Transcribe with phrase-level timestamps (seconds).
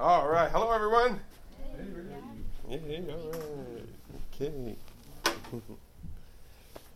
[0.00, 0.50] All right.
[0.50, 1.20] Hello, everyone.
[2.68, 3.88] Hey, all right.
[4.34, 4.74] Okay.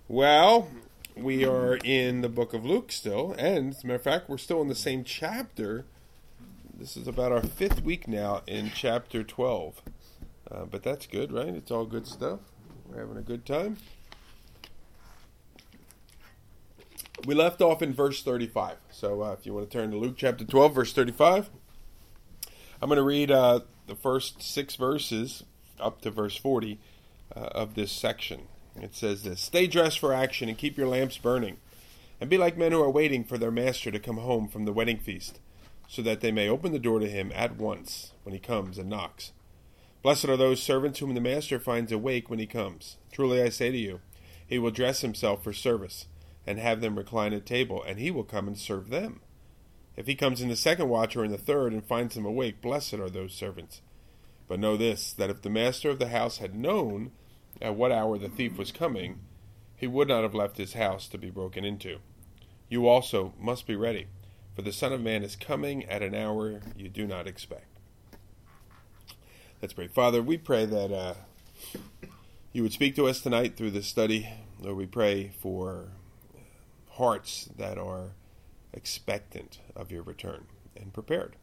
[0.09, 0.69] well,
[1.14, 4.37] we are in the book of Luke still, and as a matter of fact, we're
[4.37, 5.84] still in the same chapter.
[6.76, 9.80] This is about our fifth week now in chapter 12.
[10.51, 11.54] Uh, but that's good, right?
[11.54, 12.40] It's all good stuff.
[12.88, 13.76] We're having a good time.
[17.24, 18.78] We left off in verse 35.
[18.91, 21.51] So uh, if you want to turn to Luke chapter 12, verse 35,
[22.80, 25.42] I'm going to read uh, the first six verses
[25.80, 26.78] up to verse 40
[27.34, 28.42] uh, of this section.
[28.77, 31.56] It says this Stay dressed for action and keep your lamps burning,
[32.20, 34.73] and be like men who are waiting for their master to come home from the
[34.73, 35.41] wedding feast,
[35.88, 38.88] so that they may open the door to him at once when he comes and
[38.88, 39.32] knocks.
[40.02, 42.96] Blessed are those servants whom the master finds awake when he comes.
[43.10, 44.01] Truly I say to you,
[44.46, 46.06] he will dress himself for service,
[46.46, 49.20] and have them recline at table, and he will come and serve them.
[49.98, 52.62] If he comes in the second watch or in the third and finds them awake,
[52.62, 53.83] blessed are those servants.
[54.47, 57.10] But know this, that if the master of the house had known
[57.60, 59.18] at what hour the thief was coming,
[59.74, 61.99] he would not have left his house to be broken into.
[62.68, 64.07] You also must be ready,
[64.55, 67.67] for the Son of Man is coming at an hour you do not expect.
[69.61, 69.89] Let's pray.
[69.89, 71.15] Father, we pray that uh,
[72.53, 74.29] you would speak to us tonight through this study.
[74.61, 75.89] Lord, we pray for
[76.91, 78.11] hearts that are
[78.73, 81.37] expectant of your return and prepared.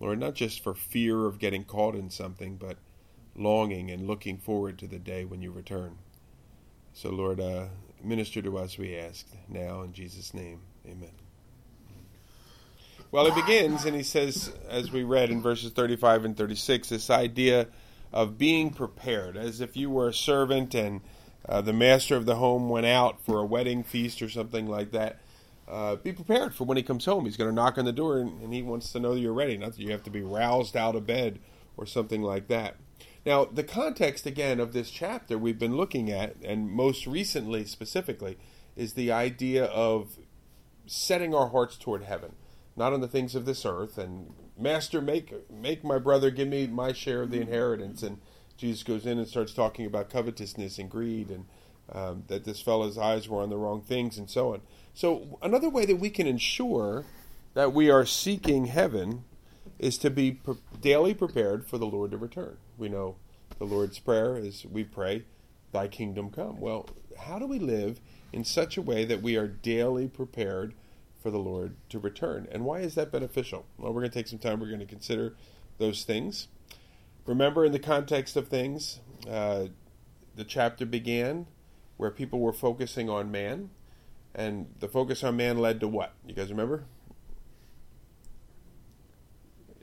[0.00, 2.78] Lord, not just for fear of getting caught in something, but
[3.36, 5.98] longing and looking forward to the day when you return.
[6.92, 7.66] So, Lord, uh,
[8.02, 10.60] minister to us, we ask now in Jesus' name.
[10.86, 11.10] Amen.
[13.10, 17.10] Well, he begins and he says, as we read in verses 35 and 36, this
[17.10, 17.68] idea
[18.12, 21.00] of being prepared, as if you were a servant and
[21.48, 24.92] uh, the master of the home went out for a wedding feast or something like
[24.92, 25.20] that.
[25.66, 27.24] Uh, be prepared for when he comes home.
[27.24, 29.32] He's going to knock on the door and, and he wants to know that you're
[29.32, 31.38] ready, not that you have to be roused out of bed
[31.76, 32.76] or something like that.
[33.24, 38.36] Now, the context again of this chapter we've been looking at, and most recently specifically,
[38.76, 40.18] is the idea of
[40.86, 42.34] setting our hearts toward heaven,
[42.76, 43.96] not on the things of this earth.
[43.96, 48.02] And Master, make make my brother give me my share of the inheritance.
[48.02, 48.20] And
[48.58, 51.46] Jesus goes in and starts talking about covetousness and greed, and
[51.90, 54.60] um, that this fellow's eyes were on the wrong things, and so on.
[54.94, 57.04] So, another way that we can ensure
[57.54, 59.24] that we are seeking heaven
[59.78, 62.58] is to be pre- daily prepared for the Lord to return.
[62.78, 63.16] We know
[63.58, 65.24] the Lord's Prayer is we pray,
[65.72, 66.60] Thy kingdom come.
[66.60, 66.88] Well,
[67.18, 68.00] how do we live
[68.32, 70.74] in such a way that we are daily prepared
[71.20, 72.46] for the Lord to return?
[72.52, 73.66] And why is that beneficial?
[73.76, 75.34] Well, we're going to take some time, we're going to consider
[75.78, 76.46] those things.
[77.26, 79.66] Remember, in the context of things, uh,
[80.36, 81.46] the chapter began
[81.96, 83.70] where people were focusing on man
[84.34, 86.14] and the focus on man led to what?
[86.26, 86.84] You guys remember?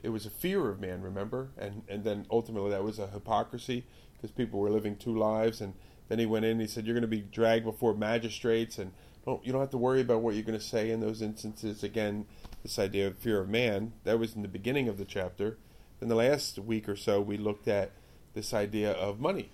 [0.02, 1.50] It was a fear of man, remember?
[1.56, 5.60] And and then ultimately that was a hypocrisy because people were living two lives.
[5.60, 5.74] And
[6.08, 8.92] then he went in and he said, You're going to be dragged before magistrates and
[9.24, 11.82] don't you don't have to worry about what you're going to say in those instances.
[11.82, 12.26] Again,
[12.62, 15.58] this idea of fear of man, that was in the beginning of the chapter.
[16.00, 17.92] In the last week or so, we looked at
[18.34, 19.50] this idea of money.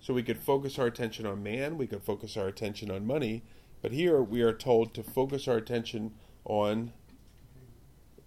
[0.00, 3.44] So we could focus our attention on man, we could focus our attention on money,
[3.82, 6.12] but here we are told to focus our attention
[6.44, 6.92] on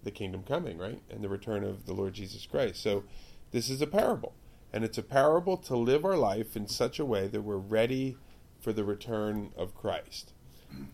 [0.04, 1.02] the kingdom coming, right?
[1.10, 2.82] And the return of the Lord Jesus Christ.
[2.82, 3.04] So
[3.50, 4.34] this is a parable.
[4.72, 8.16] And it's a parable to live our life in such a way that we're ready
[8.60, 10.32] for the return of Christ.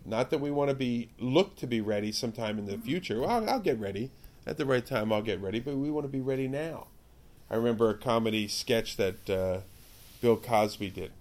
[0.05, 3.21] Not that we want to be look to be ready sometime in the future.
[3.21, 4.11] Well, I'll, I'll get ready
[4.47, 5.13] at the right time.
[5.13, 6.89] I'll get ready, but we want to be ready now.
[7.51, 9.61] I remember a comedy sketch that uh,
[10.21, 11.13] Bill Cosby did,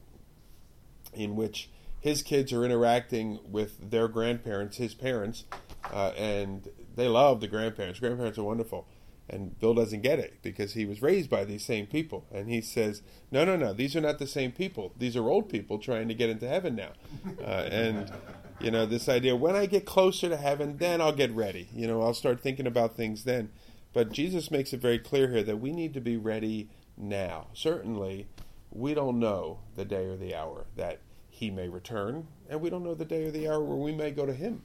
[1.14, 1.70] in which
[2.02, 5.46] his kids are interacting with their grandparents, his parents,
[5.94, 8.00] uh, and they love the grandparents.
[8.00, 8.88] Grandparents are wonderful.
[9.30, 12.26] And Bill doesn't get it because he was raised by these same people.
[12.34, 13.02] And he says,
[13.32, 14.94] No, no, no, these are not the same people.
[14.98, 16.92] These are old people trying to get into heaven now.
[17.40, 18.12] Uh, and,
[18.60, 21.70] you know, this idea when I get closer to heaven, then I'll get ready.
[21.74, 23.52] You know, I'll start thinking about things then.
[23.94, 27.48] But Jesus makes it very clear here that we need to be ready now.
[27.54, 28.28] Certainly,
[28.72, 31.00] we don't know the day or the hour that
[31.42, 34.12] he may return, and we don't know the day or the hour where we may
[34.12, 34.62] go to him.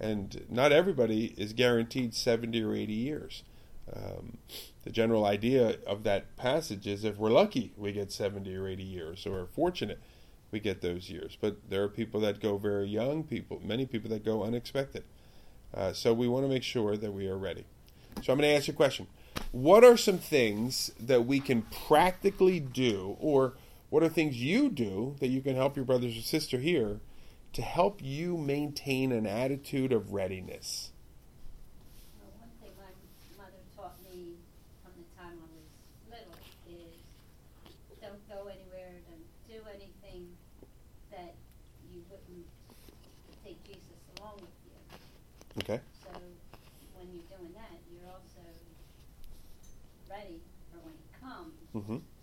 [0.00, 3.44] And not everybody is guaranteed 70 or 80 years.
[3.94, 4.38] Um,
[4.82, 8.82] the general idea of that passage is if we're lucky, we get 70 or 80
[8.82, 10.00] years, or fortunate,
[10.50, 11.38] we get those years.
[11.40, 15.04] But there are people that go very young, people, many people that go unexpected.
[15.72, 17.66] Uh, so we want to make sure that we are ready.
[18.24, 19.06] So I'm going to ask you a question.
[19.52, 23.52] What are some things that we can practically do, or
[23.96, 27.00] what are things you do that you can help your brothers or sister here
[27.54, 30.92] to help you maintain an attitude of readiness?
[32.20, 32.92] One thing my
[33.42, 34.36] mother taught me
[34.84, 36.36] from the time I was little
[36.68, 36.92] is
[38.02, 40.28] don't go anywhere, don't do anything
[41.10, 41.32] that
[41.90, 42.44] you wouldn't
[43.42, 44.76] take Jesus along with you.
[45.64, 45.80] Okay.
[46.04, 46.10] So
[46.92, 48.44] when you're doing that, you're also
[50.10, 51.54] ready for when he comes.
[51.74, 52.15] Mm-hmm.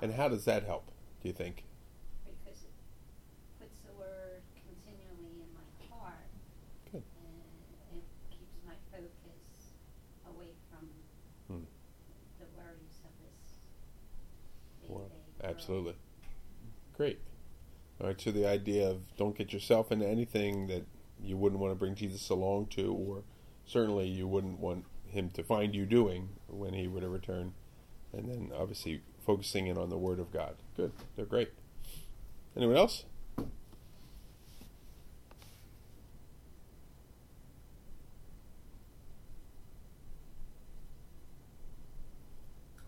[0.00, 0.86] And how does that help?
[1.22, 1.64] Do you think?
[2.24, 2.70] Because it
[3.58, 6.30] puts the word continually in my heart,
[6.92, 7.02] Good.
[7.02, 9.74] and it keeps my focus
[10.28, 10.88] away from
[11.48, 11.64] Hmm.
[12.38, 15.10] the worries of this Well,
[15.42, 15.94] absolutely.
[16.96, 17.18] Great.
[18.00, 18.20] All right.
[18.20, 20.84] So the idea of don't get yourself into anything that
[21.20, 23.24] you wouldn't want to bring Jesus along to, or
[23.66, 27.54] certainly you wouldn't want him to find you doing when he were to return,
[28.12, 30.56] and then obviously focusing in on the Word of God.
[30.74, 30.90] Good.
[31.14, 31.50] They're great.
[32.56, 33.04] Anyone else?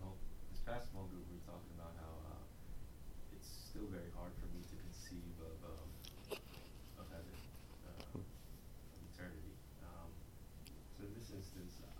[0.01, 0.17] Well,
[0.49, 2.41] this past small group, we were talking about how uh,
[3.37, 5.89] it's still very hard for me to conceive of um,
[6.97, 7.37] of heaven,
[7.85, 9.53] uh, of eternity.
[9.85, 10.09] Um,
[10.97, 11.93] so in this instance, uh,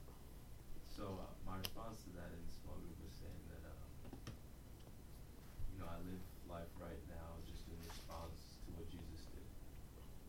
[0.90, 3.78] so uh, my response to that in the small group was saying that um,
[5.72, 9.48] you know I live life right now just in response to what Jesus did.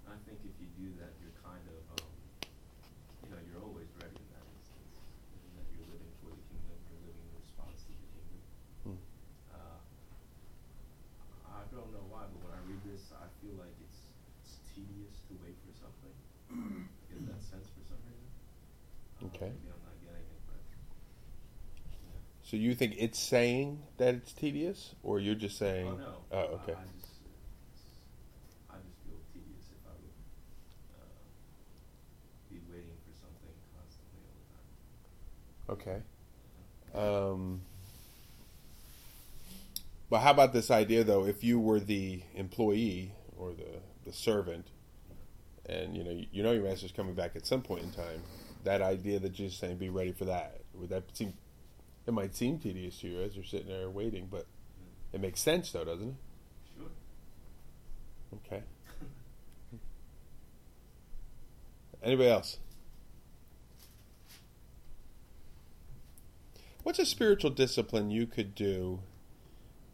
[0.06, 2.08] And I think if you do that, you're kind of um,
[3.24, 4.92] you know you're always ready in that instance,
[5.36, 8.42] in that you're living for the kingdom, you're living in response to the kingdom.
[8.86, 8.98] Hmm.
[9.52, 9.78] Uh,
[11.50, 14.00] I don't know why, but when I read this, I feel like it's,
[14.42, 16.14] it's tedious to wait for something.
[16.52, 16.56] I
[17.12, 18.28] get that sense for some reason.
[19.22, 19.54] Uh, Okay.
[19.54, 22.18] Maybe I'm not getting it, but yeah.
[22.42, 25.86] So you think it's saying that it's tedious, or you're just saying?
[25.86, 26.14] Oh no.
[26.32, 26.74] Oh, Uh, okay.
[26.74, 27.86] I just, it's,
[28.68, 30.18] I just feel tedious if I would
[30.98, 31.06] uh,
[32.50, 34.68] be waiting for something constantly all the time.
[35.82, 36.00] Okay.
[36.94, 37.62] Um,
[40.08, 41.26] but how about this idea, though?
[41.26, 44.68] If you were the employee or the, the servant,
[45.66, 48.22] and you know you, you know your master's coming back at some point in time,
[48.64, 51.34] that idea that you're saying be ready for that would that seem?
[52.06, 54.46] It might seem tedious to you as you're sitting there waiting, but
[55.12, 56.14] it makes sense, though, doesn't it?
[56.76, 56.88] Sure.
[58.46, 58.62] Okay.
[62.02, 62.58] Anybody else?
[66.82, 69.00] What's a spiritual discipline you could do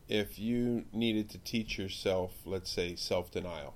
[0.08, 3.74] if you needed to teach yourself, let's say, self denial?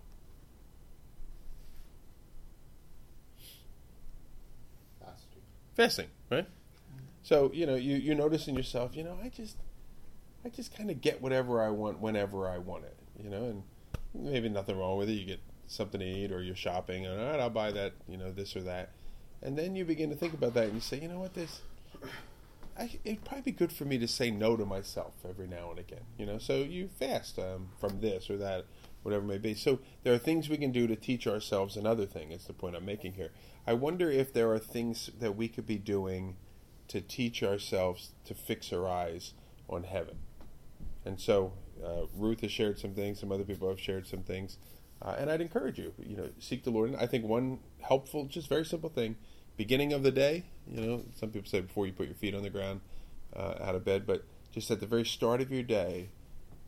[5.00, 5.42] Fasting.
[5.76, 6.46] Fasting, right?
[7.22, 9.56] So, you know, you, you notice in yourself, you know, I just
[10.44, 13.62] I just kind of get whatever I want whenever I want it, you know, and
[14.14, 15.12] maybe nothing wrong with it.
[15.12, 18.16] You get something to eat or you're shopping and all right, I'll buy that, you
[18.16, 18.90] know, this or that.
[19.42, 21.60] And then you begin to think about that and you say, you know what, this
[22.78, 25.78] I, it'd probably be good for me to say no to myself every now and
[25.78, 26.38] again, you know.
[26.38, 28.64] So you fast um, from this or that,
[29.02, 29.54] whatever it may be.
[29.54, 32.32] So there are things we can do to teach ourselves another thing.
[32.32, 33.30] Is the point I'm making here.
[33.66, 36.36] I wonder if there are things that we could be doing
[36.88, 39.34] to teach ourselves to fix our eyes
[39.68, 40.18] on heaven.
[41.04, 41.52] And so
[41.84, 43.20] uh, Ruth has shared some things.
[43.20, 44.58] Some other people have shared some things.
[45.00, 46.90] Uh, and I'd encourage you, you know, seek the Lord.
[46.90, 49.16] And I think one helpful, just very simple thing,
[49.56, 52.42] beginning of the day, you know, some people say before you put your feet on
[52.42, 52.80] the ground
[53.34, 56.10] uh, out of bed, but just at the very start of your day,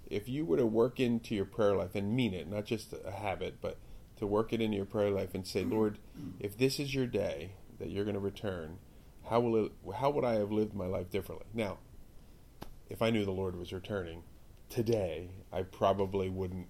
[0.08, 3.10] if you were to work into your prayer life and mean it, not just a
[3.10, 3.78] habit, but
[4.16, 5.98] to work it into your prayer life and say, Lord,
[6.38, 8.78] if this is your day that you're going to return,
[9.28, 11.46] how will it, how would I have lived my life differently?
[11.52, 11.78] Now,
[12.88, 14.22] if I knew the Lord was returning
[14.68, 16.68] today, I probably wouldn't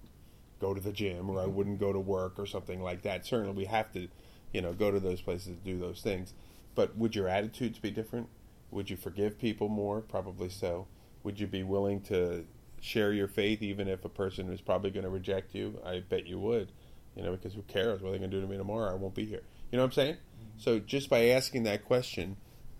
[0.59, 3.25] go to the gym or I wouldn't go to work or something like that.
[3.25, 4.07] Certainly, we have to,
[4.55, 6.33] you know, go to those places to do those things.
[6.75, 8.29] But would your attitudes be different?
[8.71, 9.99] Would you forgive people more?
[9.99, 10.87] Probably so.
[11.23, 12.45] Would you be willing to
[12.79, 15.77] share your faith even if a person is probably going to reject you?
[15.85, 16.71] I bet you would.
[17.17, 18.93] You know, because who cares what they're going to do to me tomorrow?
[18.93, 19.41] I won't be here.
[19.71, 20.17] You know what I'm saying?
[20.57, 22.37] So just by asking that question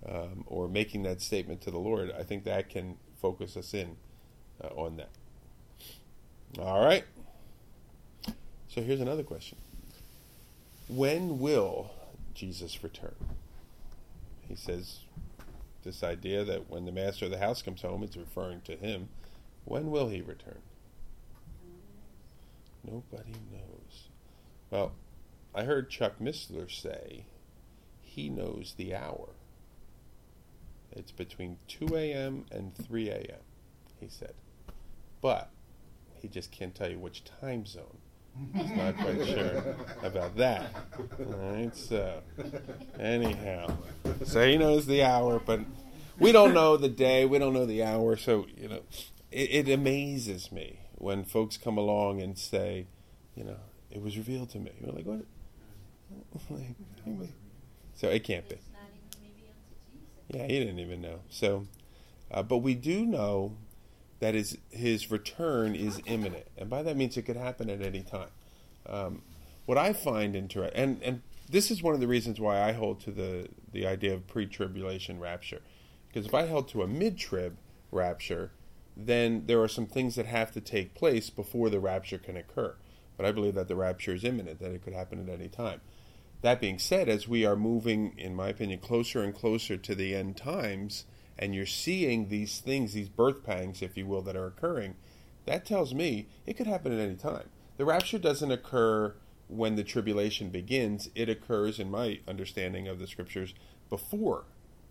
[0.07, 3.97] um, or making that statement to the Lord, I think that can focus us in
[4.63, 5.09] uh, on that.
[6.57, 7.03] All right.
[8.69, 9.57] So here's another question
[10.87, 11.91] When will
[12.33, 13.15] Jesus return?
[14.47, 14.99] He says
[15.83, 19.09] this idea that when the master of the house comes home, it's referring to him.
[19.63, 20.61] When will he return?
[22.83, 24.09] Nobody knows.
[24.69, 24.93] Well,
[25.55, 27.25] I heard Chuck Missler say
[28.01, 29.29] he knows the hour.
[30.91, 32.45] It's between 2 a.m.
[32.51, 33.41] and 3 a.m.,
[33.99, 34.33] he said.
[35.19, 35.49] But
[36.13, 37.97] he just can't tell you which time zone.
[38.53, 40.71] He's not quite sure about that.
[41.19, 42.21] All right, so
[42.99, 43.77] anyhow,
[44.25, 45.61] so he knows the hour, but
[46.19, 47.25] we don't know the day.
[47.25, 48.17] We don't know the hour.
[48.17, 48.81] So you know,
[49.31, 52.87] it, it amazes me when folks come along and say,
[53.35, 53.57] you know,
[53.89, 54.71] it was revealed to me.
[54.81, 55.25] We're like, what?
[57.97, 58.55] So it can't be.
[58.55, 60.09] It's not even revealed to Jesus.
[60.27, 61.21] Yeah, he didn't even know.
[61.29, 61.65] So,
[62.29, 63.55] uh, but we do know
[64.25, 68.01] that his his return is imminent, and by that means it could happen at any
[68.01, 68.29] time.
[68.87, 69.21] Um,
[69.67, 72.99] what I find interesting, and and this is one of the reasons why I hold
[73.01, 75.61] to the the idea of pre-tribulation rapture,
[76.07, 77.57] because if I held to a mid-trib
[77.91, 78.49] rapture,
[78.97, 82.73] then there are some things that have to take place before the rapture can occur.
[83.17, 85.81] But I believe that the rapture is imminent, that it could happen at any time.
[86.41, 90.15] That being said, as we are moving, in my opinion, closer and closer to the
[90.15, 91.05] end times,
[91.37, 94.95] and you're seeing these things, these birth pangs, if you will, that are occurring,
[95.45, 97.49] that tells me it could happen at any time.
[97.77, 99.15] The rapture doesn't occur
[99.47, 103.53] when the tribulation begins, it occurs, in my understanding of the scriptures,
[103.89, 104.45] before.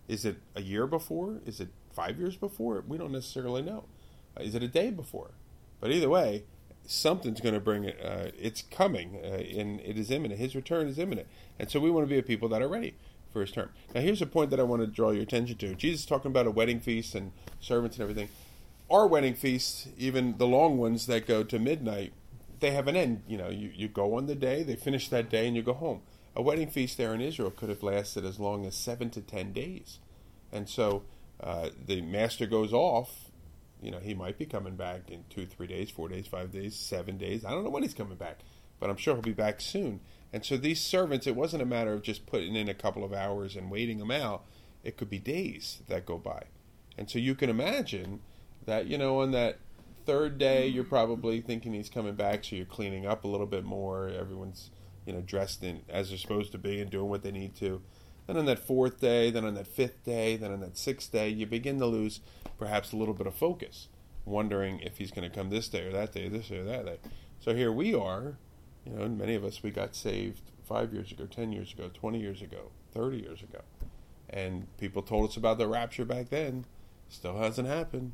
[0.07, 1.41] Is it a year before?
[1.45, 2.83] Is it five years before?
[2.87, 3.85] We don't necessarily know.
[4.39, 5.31] Is it a day before?
[5.81, 6.43] But either way,
[6.85, 7.99] something's going to bring it.
[8.01, 10.39] Uh, it's coming, uh, and it is imminent.
[10.39, 11.27] His return is imminent,
[11.59, 12.95] and so we want to be a people that are ready
[13.41, 13.69] his term.
[13.93, 15.75] Now, here's a point that I want to draw your attention to.
[15.75, 18.29] Jesus is talking about a wedding feast and servants and everything.
[18.89, 22.13] Our wedding feasts, even the long ones that go to midnight,
[22.59, 23.23] they have an end.
[23.27, 25.73] You know, you, you go on the day, they finish that day, and you go
[25.73, 26.01] home.
[26.35, 29.53] A wedding feast there in Israel could have lasted as long as seven to ten
[29.53, 29.99] days,
[30.51, 31.03] and so
[31.41, 33.25] uh, the master goes off
[33.81, 36.75] you know, he might be coming back in two, three days, four days, five days,
[36.75, 37.45] seven days.
[37.45, 38.39] I don't know when he's coming back,
[38.79, 39.99] but I'm sure he'll be back soon.
[40.33, 43.13] And so these servants, it wasn't a matter of just putting in a couple of
[43.13, 44.43] hours and waiting them out.
[44.83, 46.43] It could be days that go by.
[46.97, 48.21] And so you can imagine
[48.65, 49.59] that, you know, on that
[50.05, 53.63] third day, you're probably thinking he's coming back, so you're cleaning up a little bit
[53.63, 54.07] more.
[54.07, 54.69] Everyone's,
[55.05, 57.81] you know, dressed in as they're supposed to be and doing what they need to.
[58.27, 61.29] Then on that fourth day, then on that fifth day, then on that sixth day,
[61.29, 62.21] you begin to lose
[62.57, 63.87] perhaps a little bit of focus,
[64.25, 66.85] wondering if he's going to come this day or that day, this day or that
[66.85, 66.97] day.
[67.39, 68.37] So here we are,
[68.85, 71.89] you know, and many of us, we got saved five years ago, 10 years ago,
[71.93, 73.61] 20 years ago, 30 years ago.
[74.29, 76.65] And people told us about the rapture back then.
[77.09, 78.13] Still hasn't happened.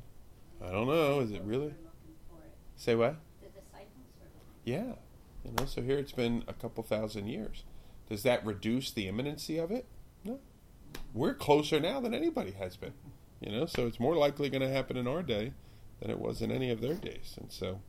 [0.64, 1.20] I don't know.
[1.22, 1.60] Is it really?
[1.60, 2.54] We're looking for it.
[2.76, 3.16] Say what?
[3.42, 3.90] The disciples.
[4.66, 4.94] Yeah.
[5.44, 7.64] You know, so here it's been a couple thousand years.
[8.10, 9.86] Does that reduce the imminency of it?
[10.24, 10.40] No.
[11.14, 12.94] We're closer now than anybody has been.
[13.40, 15.54] You know, so it's more likely going to happen in our day
[16.00, 17.36] than it was in any of their days.
[17.40, 17.82] And so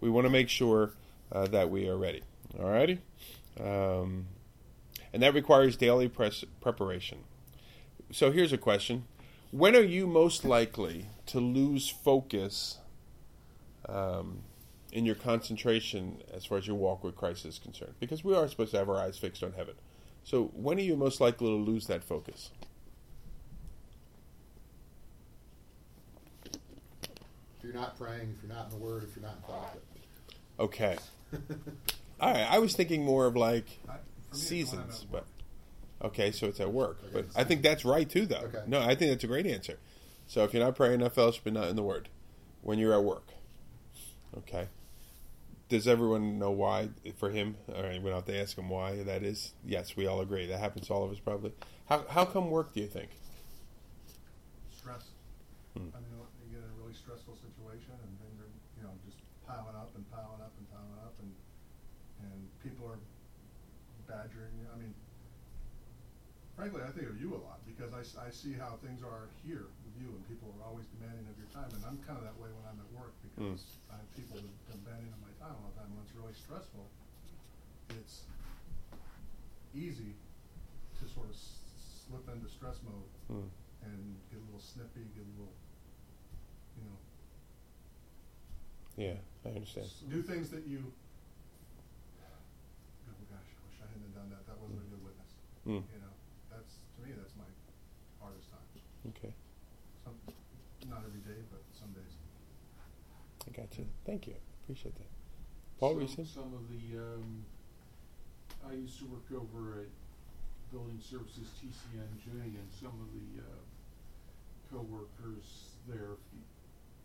[0.00, 0.92] we want to make sure
[1.32, 2.22] uh, that we are ready.
[2.58, 3.00] All righty?
[3.60, 4.26] Um,
[5.12, 7.18] and that requires daily press preparation.
[8.12, 9.04] So here's a question
[9.50, 12.78] When are you most likely to lose focus
[13.88, 14.42] um,
[14.92, 17.94] in your concentration as far as your walk with Christ is concerned?
[17.98, 19.74] Because we are supposed to have our eyes fixed on heaven.
[20.24, 22.50] So when are you most likely to lose that focus?
[26.54, 29.78] If you're not praying, if you're not in the Word, if you're not in thought.
[30.58, 30.96] Okay.
[32.20, 32.46] All right.
[32.50, 33.92] I was thinking more of like I-
[34.30, 35.26] for me, it's when I'm seasons, but
[36.02, 36.98] okay, so it's at work.
[37.04, 37.12] Okay.
[37.12, 38.36] But I think that's right too, though.
[38.46, 38.62] Okay.
[38.66, 39.78] No, I think that's a great answer.
[40.26, 42.08] So if you're not praying enough fellowship and not in the Word,
[42.62, 43.28] when you're at work,
[44.38, 44.68] okay.
[45.68, 47.56] Does everyone know why for him?
[47.74, 49.52] All right, we don't have to ask him why that is.
[49.64, 51.52] Yes, we all agree that happens to all of us probably.
[51.88, 52.72] How how come work?
[52.72, 53.10] Do you think?
[54.70, 55.10] stress.
[55.74, 55.90] Hmm.
[55.90, 56.14] I mean,
[56.46, 59.90] you get in a really stressful situation and things are, you know, just piling up
[59.98, 61.34] and piling up and piling up and,
[62.22, 63.02] and people are
[64.06, 64.66] badgering you.
[64.70, 64.94] I mean,
[66.56, 69.68] frankly, I think of you a lot because I, I see how things are here
[69.84, 71.68] with you and people are always demanding of your time.
[71.76, 74.40] And I'm kind of that way when I'm at work because I have people
[74.72, 75.92] demanding of my time all the time.
[75.92, 76.88] When it's really stressful,
[78.00, 78.24] it's
[79.76, 80.16] easy
[81.00, 81.60] to sort of s-
[82.08, 83.52] slip into stress mode Hmm.
[83.84, 85.52] and get a little snippy, get a little,
[86.80, 86.96] you know,
[88.96, 89.92] Yeah, I understand.
[89.92, 90.88] s- do things that you.
[90.88, 90.96] Oh
[93.28, 94.48] gosh, I wish I hadn't done that.
[94.48, 95.36] That wasn't a good witness.
[95.68, 95.84] Hmm.
[95.92, 96.16] You know,
[96.48, 97.44] that's to me that's my
[98.24, 98.64] hardest time.
[99.08, 99.34] Okay,
[100.04, 100.14] Some,
[100.90, 102.14] not every day, but some days.
[103.46, 103.86] I got you.
[104.04, 104.34] Thank you.
[104.64, 105.06] Appreciate that.
[105.78, 106.28] Paul, were you some, saying?
[106.34, 107.44] some of the, um,
[108.68, 109.92] I used to work over at
[110.72, 113.62] Building Services TCNJ and some of the, uh,
[114.72, 116.42] coworkers there, a few,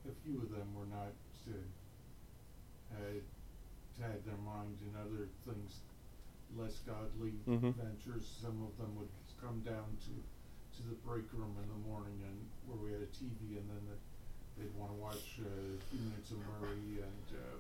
[0.10, 1.14] a few of them were not,
[1.48, 3.22] uh, had,
[4.02, 5.82] had their minds in other things,
[6.58, 7.76] less godly Mhm.
[7.76, 8.26] ventures.
[8.42, 10.12] Some of them would come down to,
[10.78, 12.38] to the break room in the morning and
[12.68, 13.98] where we had a TV and then the,
[14.62, 17.58] they'd wanna watch, uh, a of Maury and, uh,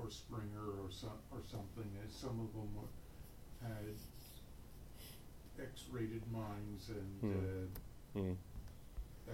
[0.00, 1.88] or Springer or some or something.
[2.00, 2.90] And some of them were,
[3.66, 3.96] had
[5.58, 7.32] X-rated minds, and Hmm.
[7.32, 8.32] uh, Hmm.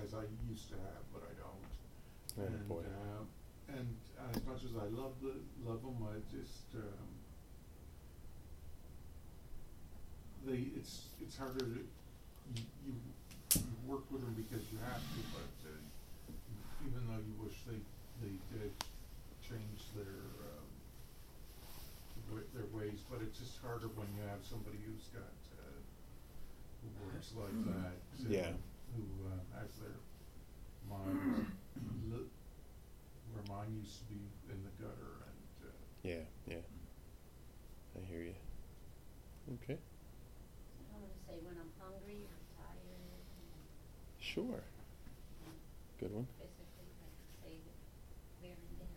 [0.05, 1.65] as I used to have, but I don't.
[2.39, 2.85] Oh, and boy.
[2.85, 3.25] Uh,
[3.75, 3.97] and
[4.35, 5.35] as much as I love the
[5.65, 7.09] love them, I just um,
[10.47, 11.87] they it's it's harder to
[12.55, 12.95] you, you
[13.55, 15.75] you work with them because you have to, but uh,
[16.87, 17.81] even though you wish they
[18.23, 18.73] they did
[19.43, 20.69] change their um,
[22.31, 25.79] wa- their ways, but it's just harder when you have somebody who's got uh,
[26.83, 27.95] who works like that.
[27.97, 28.53] uh, Yeah.
[28.97, 29.99] Who uh, has their
[30.91, 31.47] mind
[32.11, 32.31] li-
[33.33, 34.19] where mine used to be
[34.51, 36.63] in the gutter and uh, Yeah, yeah.
[37.95, 38.35] I hear you.
[39.63, 39.79] Okay.
[39.79, 43.63] I want to say when I'm hungry or tired and
[44.33, 44.45] Sure.
[45.99, 46.27] Good one.
[46.39, 47.11] physically, like
[47.43, 47.75] say that
[48.41, 48.89] wearing down.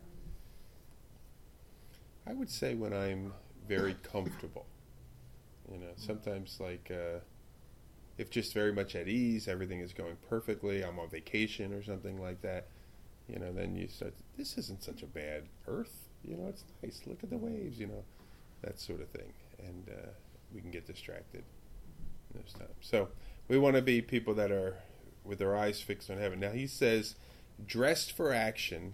[2.27, 3.33] I would say when I'm
[3.67, 4.67] very comfortable.
[5.71, 7.19] You know, sometimes like uh,
[8.19, 10.83] if just very much at ease, everything is going perfectly.
[10.83, 12.67] I'm on vacation or something like that.
[13.27, 14.13] You know, then you start.
[14.37, 16.09] This isn't such a bad Earth.
[16.23, 17.01] You know, it's nice.
[17.07, 17.79] Look at the waves.
[17.79, 18.03] You know,
[18.61, 20.09] that sort of thing, and uh,
[20.53, 21.43] we can get distracted
[22.35, 22.75] those times.
[22.81, 23.07] So
[23.47, 24.77] we want to be people that are
[25.23, 26.39] with their eyes fixed on heaven.
[26.39, 27.15] Now he says,
[27.65, 28.93] dressed for action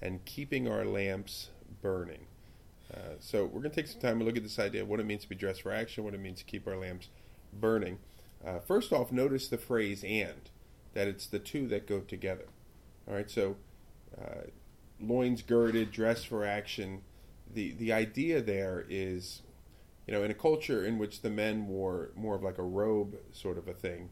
[0.00, 1.50] and keeping our lamps
[1.82, 2.26] burning.
[2.92, 5.00] Uh, so we're going to take some time and look at this idea of what
[5.00, 7.08] it means to be dressed for action, what it means to keep our lamps
[7.52, 7.98] burning.
[8.44, 10.50] Uh, first off, notice the phrase "and,"
[10.94, 12.46] that it's the two that go together.
[13.06, 13.56] All right, so
[14.16, 14.46] uh,
[15.00, 17.02] loins girded, dressed for action.
[17.52, 19.42] The the idea there is,
[20.06, 23.16] you know, in a culture in which the men wore more of like a robe
[23.32, 24.08] sort of a thing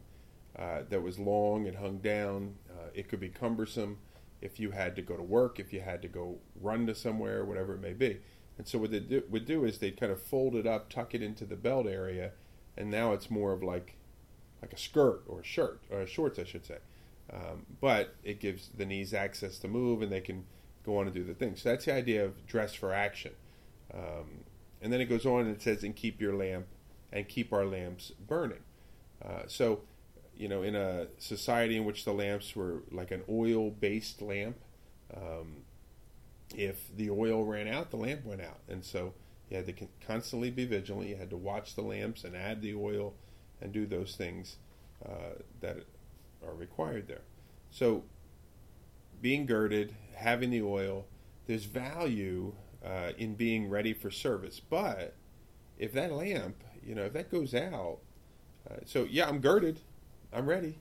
[0.57, 2.55] uh, that was long and hung down.
[2.69, 3.97] Uh, it could be cumbersome
[4.41, 7.43] if you had to go to work, if you had to go run to somewhere,
[7.43, 8.19] whatever it may be.
[8.57, 11.13] And so what they do, would do is they'd kind of fold it up, tuck
[11.13, 12.31] it into the belt area,
[12.75, 13.95] and now it's more of like
[14.61, 16.77] like a skirt or a shirt or shorts, I should say.
[17.31, 20.45] Um, but it gives the knees access to move, and they can
[20.83, 21.55] go on and do the thing.
[21.55, 23.33] So that's the idea of dress for action.
[23.93, 24.45] Um,
[24.81, 26.67] and then it goes on and it says, "And keep your lamp,
[27.11, 28.63] and keep our lamps burning."
[29.23, 29.81] Uh, so,
[30.37, 34.57] you know, in a society in which the lamps were like an oil-based lamp,
[35.15, 35.63] um,
[36.55, 39.13] if the oil ran out, the lamp went out, and so
[39.49, 41.09] you had to constantly be vigilant.
[41.09, 43.13] You had to watch the lamps and add the oil,
[43.61, 44.57] and do those things
[45.05, 45.77] uh, that
[46.45, 47.21] are required there.
[47.71, 48.03] So,
[49.21, 51.05] being girded, having the oil,
[51.47, 52.53] there's value
[52.85, 54.59] uh, in being ready for service.
[54.59, 55.15] But
[55.77, 57.99] if that lamp, you know, if that goes out,
[58.69, 59.81] uh, so yeah, I'm girded,
[60.33, 60.77] I'm ready.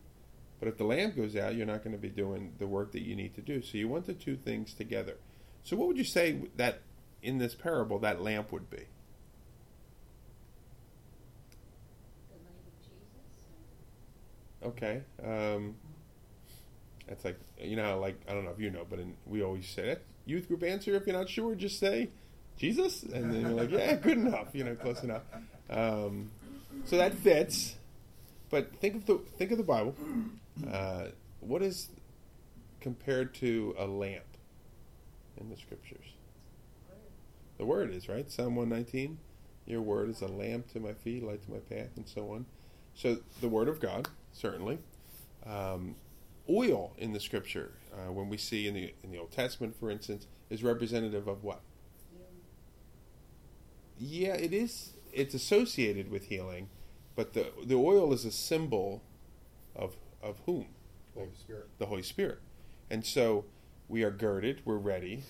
[0.59, 3.03] But if the lamp goes out, you're not going to be doing the work that
[3.03, 3.63] you need to do.
[3.63, 5.17] So you want the two things together.
[5.65, 6.81] So what would you say that
[7.23, 8.85] in this parable that lamp would be?
[12.29, 13.03] The light of Jesus.
[14.65, 15.03] Okay.
[15.23, 15.75] Um,
[17.07, 19.69] that's like you know, like I don't know if you know, but in, we always
[19.69, 20.95] say that youth group answer.
[20.95, 22.11] If you're not sure, just say
[22.57, 24.49] Jesus, and then you're like, yeah, good enough.
[24.55, 25.23] You know, close enough.
[25.71, 26.31] Um,
[26.85, 27.77] so that fits.
[28.51, 29.95] But think of the think of the Bible.
[30.73, 31.09] Uh,
[31.41, 31.91] what is
[32.81, 34.25] compared to a lamp
[35.37, 36.07] in the scriptures?
[37.59, 38.31] The word is right.
[38.31, 39.19] Psalm one nineteen.
[39.67, 42.47] Your word is a lamp to my feet, light to my path, and so on.
[42.95, 44.79] So the word of God, certainly.
[45.45, 45.97] Um,
[46.49, 49.91] oil in the scripture, uh, when we see in the in the Old Testament, for
[49.91, 51.61] instance, is representative of what?
[53.99, 54.93] Yeah, it is.
[55.13, 56.69] It's associated with healing,
[57.17, 59.03] but the the oil is a symbol
[59.75, 60.67] of of whom?
[61.15, 61.69] Holy Spirit.
[61.79, 62.39] the Holy Spirit.
[62.91, 63.47] And so
[63.89, 65.25] we are girded, we're ready.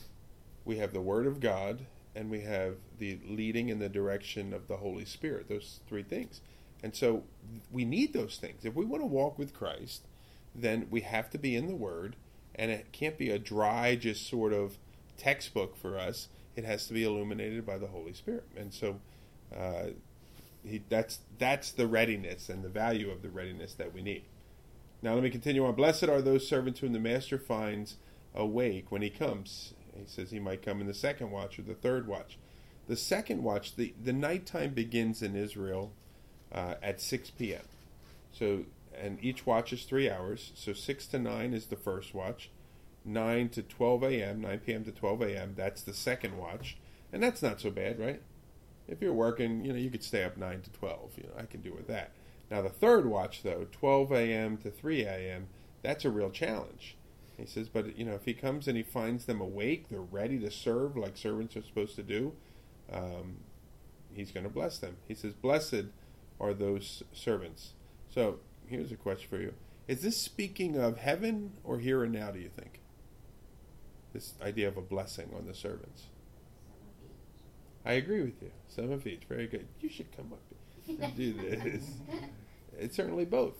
[0.64, 4.66] We have the Word of God, and we have the leading and the direction of
[4.66, 5.48] the Holy Spirit.
[5.48, 6.40] Those three things.
[6.82, 7.22] And so
[7.70, 8.64] we need those things.
[8.64, 10.06] If we want to walk with Christ,
[10.54, 12.16] then we have to be in the Word,
[12.54, 14.78] and it can't be a dry, just sort of
[15.16, 16.28] textbook for us.
[16.56, 18.44] It has to be illuminated by the Holy Spirit.
[18.56, 19.00] And so
[19.54, 19.90] uh,
[20.66, 24.24] he, that's that's the readiness and the value of the readiness that we need.
[25.02, 25.74] Now let me continue on.
[25.74, 27.96] Blessed are those servants whom the master finds
[28.34, 29.74] awake when he comes.
[29.94, 32.38] He says he might come in the second watch or the third watch.
[32.86, 35.92] The second watch, the, the nighttime begins in Israel
[36.52, 37.62] uh, at 6 p.m.
[38.32, 38.64] So,
[38.96, 40.52] and each watch is three hours.
[40.54, 42.50] So 6 to 9 is the first watch.
[43.04, 44.84] 9 to 12 a.m., 9 p.m.
[44.84, 46.76] to 12 a.m., that's the second watch.
[47.12, 48.20] And that's not so bad, right?
[48.88, 51.12] If you're working, you know, you could stay up 9 to 12.
[51.16, 52.12] You know, I can do with that.
[52.50, 54.56] Now, the third watch, though, 12 a.m.
[54.58, 55.48] to 3 a.m.,
[55.82, 56.96] that's a real challenge.
[57.36, 60.38] He says, but you know, if he comes and he finds them awake, they're ready
[60.38, 62.32] to serve like servants are supposed to do.
[62.90, 63.38] Um,
[64.12, 64.96] he's going to bless them.
[65.06, 65.86] He says, "Blessed
[66.40, 67.72] are those servants."
[68.08, 69.54] So here's a question for you:
[69.86, 72.30] Is this speaking of heaven or here and now?
[72.30, 72.80] Do you think
[74.12, 76.06] this idea of a blessing on the servants?
[77.86, 77.94] Some of each.
[77.94, 78.50] I agree with you.
[78.68, 79.22] Some of each.
[79.28, 79.66] Very good.
[79.80, 80.40] You should come up
[80.88, 81.84] and do this.
[82.78, 83.54] It's certainly both.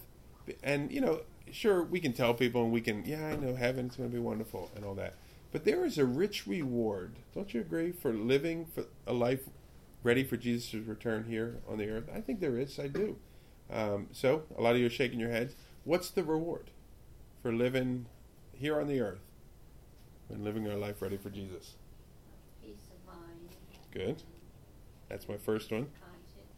[0.63, 3.97] And, you know, sure, we can tell people and we can, yeah, I know heaven's
[3.97, 5.15] going to be wonderful and all that.
[5.53, 9.41] But there is a rich reward, don't you agree, for living for a life
[10.03, 12.11] ready for Jesus' return here on the earth?
[12.15, 12.79] I think there is.
[12.79, 13.17] I do.
[13.71, 15.55] Um, so, a lot of you are shaking your heads.
[15.85, 16.71] What's the reward
[17.43, 18.07] for living
[18.53, 19.21] here on the earth
[20.29, 21.75] and living our life ready for Jesus?
[23.97, 24.17] Peace of mind.
[24.17, 24.23] Good.
[25.09, 25.87] That's my first one.
[26.01, 26.53] Conscience.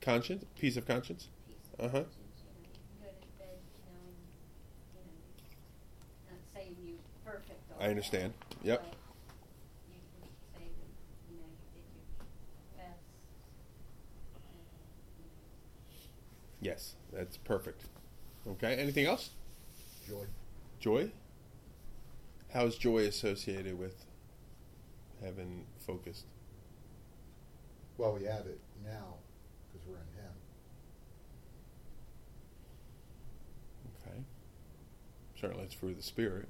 [0.00, 1.28] Conscience, peace of conscience.
[1.46, 1.90] Peace Uh-huh.
[1.90, 2.16] conscience.
[2.42, 4.16] You know, you can go to bed knowing,
[4.94, 7.60] you know, not saying you perfect.
[7.72, 8.32] all I understand.
[8.62, 8.82] Yep.
[8.82, 8.96] But
[9.88, 10.90] you can say that,
[11.30, 12.06] you know, you did your
[12.76, 13.00] best.
[14.50, 14.58] And,
[15.18, 17.84] you know, Yes, that's perfect.
[18.46, 18.74] Okay.
[18.74, 19.30] Anything else?
[20.08, 20.26] Joy.
[20.80, 21.12] Joy.
[22.52, 24.04] How's joy associated with
[25.22, 26.26] heaven focused?
[27.98, 29.14] Well, we have it now
[29.72, 30.32] because we're in Him.
[34.06, 34.18] Okay.
[35.40, 36.48] Certainly, it's through the spirit,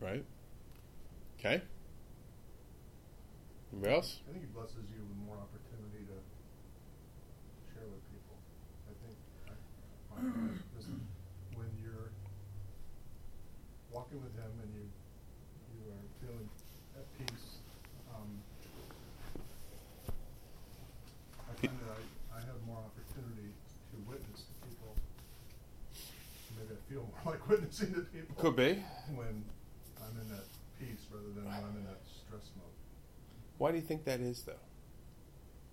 [0.00, 0.24] right?
[1.38, 1.62] Okay.
[3.72, 4.18] Anybody else?
[4.28, 6.16] I think he blesses you with more opportunity to
[7.70, 8.36] share with people.
[8.88, 9.52] I think I,
[10.16, 10.24] my,
[11.52, 12.10] when you're
[13.92, 14.88] walking with him and you
[15.76, 16.48] you are feeling
[16.96, 17.60] at peace,
[18.16, 18.40] um,
[21.44, 22.00] I find that I,
[22.34, 24.96] I have more opportunity to witness to people.
[26.56, 26.80] Maybe I
[27.48, 28.82] feel more witnessing to people Could be.
[29.14, 29.44] when
[30.00, 30.44] I'm in that
[30.78, 32.66] peace rather than when I'm in that stress mode.
[33.58, 34.52] Why do you think that is, though?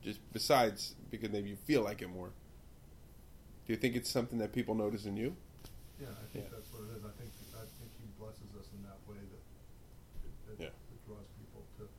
[0.01, 2.29] Just besides because maybe you feel like it more.
[3.65, 5.35] Do you think it's something that people notice in you?
[5.99, 6.51] Yeah, I think Yeah.
[6.51, 7.03] that's what it is.
[7.03, 10.69] I think I think he blesses us in that way that it, that, Yeah.
[10.69, 11.89] that draws people to,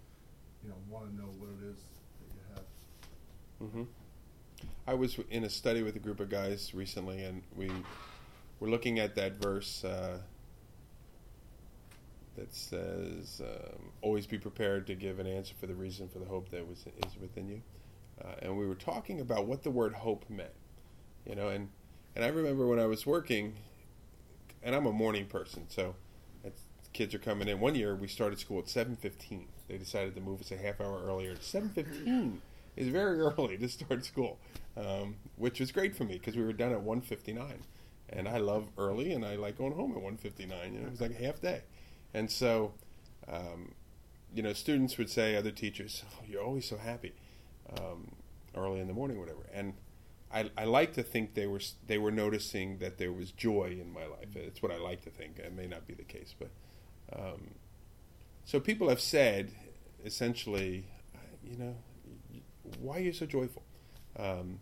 [0.62, 1.78] you know, want to know what it is
[2.20, 2.64] that you have.
[3.62, 3.82] Mm-hmm.
[4.86, 7.70] I was in a study with a group of guys recently, and we
[8.60, 10.18] were looking at that verse uh,
[12.36, 16.26] that says, um, "Always be prepared to give an answer for the reason for the
[16.26, 17.62] hope that was is within you."
[18.22, 20.54] Uh, and we were talking about what the word hope meant,
[21.26, 21.48] you know.
[21.48, 21.68] And
[22.14, 23.54] and I remember when I was working,
[24.62, 25.94] and I'm a morning person, so
[26.96, 27.60] kids are coming in.
[27.60, 29.48] One year we started school at seven fifteen.
[29.68, 31.36] They decided to move us a half hour earlier.
[31.40, 32.40] Seven fifteen
[32.74, 34.38] is very early to start school,
[34.76, 37.62] um, which was great for me because we were done at one fifty nine,
[38.08, 40.74] and I love early and I like going home at one fifty nine.
[40.74, 41.62] You know, it was like a half day,
[42.14, 42.74] and so.
[43.28, 43.72] Um,
[44.34, 47.14] you know, students would say, other teachers, oh, "You're always so happy
[47.78, 48.12] um,
[48.54, 49.74] early in the morning, whatever." And
[50.32, 53.92] I, I like to think they were they were noticing that there was joy in
[53.92, 54.34] my life.
[54.34, 55.38] It's what I like to think.
[55.38, 56.50] It may not be the case, but
[57.18, 57.54] um,
[58.44, 59.52] so people have said,
[60.04, 60.86] essentially,
[61.44, 61.74] you know,
[62.80, 63.62] why are you so joyful?
[64.18, 64.60] Um,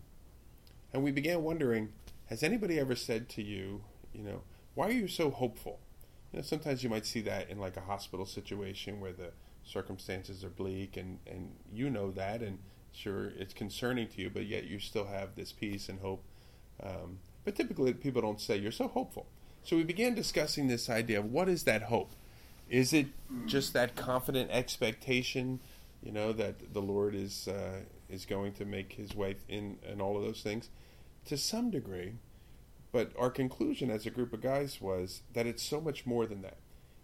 [0.93, 1.89] and we began wondering,
[2.27, 3.83] has anybody ever said to you,
[4.13, 4.41] you know,
[4.73, 5.79] why are you so hopeful?
[6.31, 9.31] You know, sometimes you might see that in like a hospital situation where the
[9.63, 12.59] circumstances are bleak and, and you know that and
[12.91, 16.23] sure it's concerning to you, but yet you still have this peace and hope.
[16.81, 19.27] Um, but typically people don't say you're so hopeful.
[19.63, 22.11] So we began discussing this idea of what is that hope?
[22.69, 23.07] Is it
[23.45, 25.59] just that confident expectation,
[26.03, 30.01] you know, that the Lord is uh, is going to make His way in and
[30.01, 30.69] all of those things?
[31.25, 32.13] To some degree,
[32.91, 36.41] but our conclusion as a group of guys was that it's so much more than
[36.43, 36.57] that.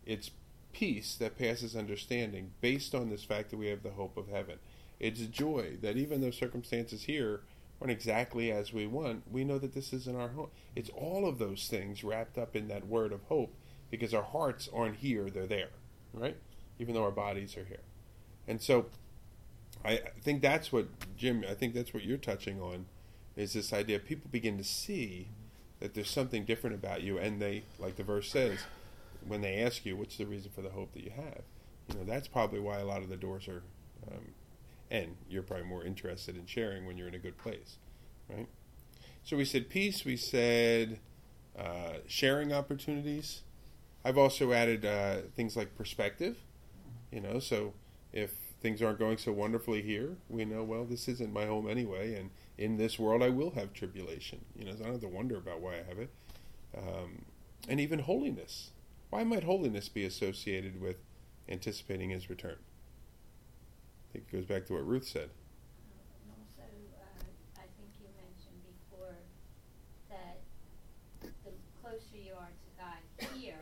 [0.06, 0.32] It's
[0.74, 4.58] peace that passes understanding based on this fact that we have the hope of heaven.
[5.00, 7.42] It's joy that even though circumstances here
[7.82, 10.50] aren't exactly as we want, we know that this isn't our home.
[10.76, 13.56] It's all of those things wrapped up in that word of hope
[13.90, 15.72] because our hearts aren't here, they're there,
[16.14, 16.38] right?
[16.80, 17.82] Even though our bodies are here.
[18.48, 18.86] And so
[19.84, 22.86] I think that's what, Jim, I think that's what you're touching on
[23.36, 25.30] is this idea people begin to see
[25.80, 28.60] that there's something different about you and they like the verse says
[29.28, 31.42] when they ask you what's the reason for the hope that you have?
[31.90, 33.64] You know that's probably why a lot of the doors are
[34.12, 34.34] um,
[34.90, 37.78] and you're probably more interested in sharing when you're in a good place
[38.30, 38.48] right?
[39.24, 41.00] So we said peace we said
[41.58, 43.42] uh, sharing opportunities.
[44.04, 46.38] I've also added uh, things like perspective
[47.12, 47.74] you know so
[48.14, 52.16] if things aren't going so wonderfully here we know well this isn't my home anyway
[52.16, 52.30] and
[52.62, 54.40] in this world I will have tribulation.
[54.56, 56.10] You know, I don't have to wonder about why I have it.
[56.78, 57.26] Um,
[57.68, 58.72] and even holiness.
[59.10, 60.98] Why might holiness be associated with
[61.50, 62.58] anticipating his return?
[64.10, 65.30] I think it goes back to what Ruth said.
[66.24, 66.62] And also,
[67.02, 67.24] uh,
[67.58, 69.16] I think you mentioned before
[70.10, 70.38] that
[71.24, 73.60] the closer you are to God here,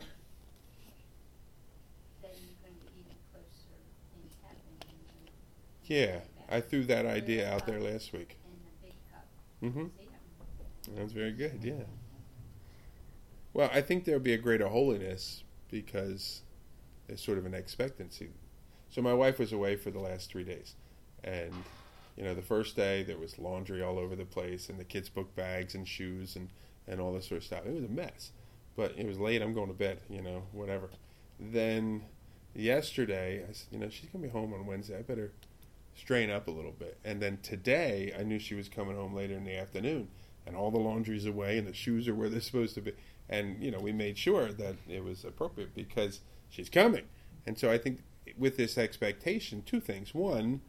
[2.22, 3.74] then you're going to be even closer
[4.14, 4.74] in heaven.
[4.88, 4.98] and
[5.88, 8.36] you- you Yeah, I threw that idea out there last week.
[8.44, 9.26] In the big cup.
[9.62, 9.86] Mm-hmm.
[10.96, 11.84] That's very good, yeah.
[13.52, 16.42] Well, I think there'll be a greater holiness because
[17.06, 18.30] there's sort of an expectancy.
[18.90, 20.74] So my wife was away for the last three days,
[21.24, 21.52] and
[22.16, 25.08] you know, the first day there was laundry all over the place, and the kids'
[25.08, 26.48] book bags and shoes and
[26.88, 27.66] and all this sort of stuff.
[27.66, 28.32] It was a mess,
[28.76, 29.42] but it was late.
[29.42, 30.90] I'm going to bed, you know, whatever.
[31.38, 32.02] Then
[32.54, 34.98] yesterday, I said, you know, she's gonna be home on Wednesday.
[34.98, 35.32] I better
[35.94, 36.98] strain up a little bit.
[37.04, 40.08] And then today, I knew she was coming home later in the afternoon,
[40.46, 42.92] and all the laundry's away, and the shoes are where they're supposed to be.
[43.28, 47.04] And you know, we made sure that it was appropriate because she's coming.
[47.46, 48.02] And so I think
[48.36, 50.60] with this expectation, two things: one,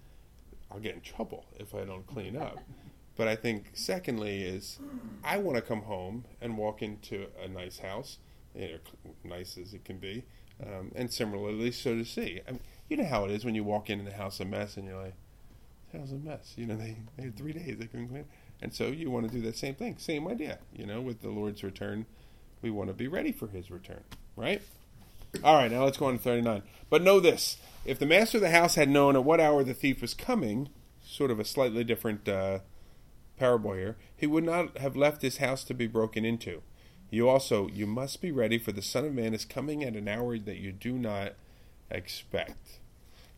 [0.71, 2.59] I'll get in trouble if I don't clean up.
[3.17, 4.79] But I think secondly is
[5.23, 8.17] I want to come home and walk into a nice house,
[8.55, 10.23] you know, nice as it can be,
[10.65, 12.41] um, and similarly so to see.
[12.47, 14.75] I mean, you know how it is when you walk into the house a mess
[14.75, 15.15] and you're like,
[15.91, 18.25] "The house a mess." You know, they, they had three days they couldn't clean,
[18.61, 20.59] and so you want to do that same thing, same idea.
[20.73, 22.05] You know, with the Lord's return,
[22.61, 24.03] we want to be ready for His return,
[24.35, 24.61] right?
[25.41, 26.63] All right, now let's go on to 39.
[26.89, 29.73] But know this if the master of the house had known at what hour the
[29.73, 30.67] thief was coming,
[31.01, 32.59] sort of a slightly different uh,
[33.37, 36.61] parable here, he would not have left his house to be broken into.
[37.09, 40.09] You also, you must be ready, for the Son of Man is coming at an
[40.09, 41.33] hour that you do not
[41.89, 42.80] expect.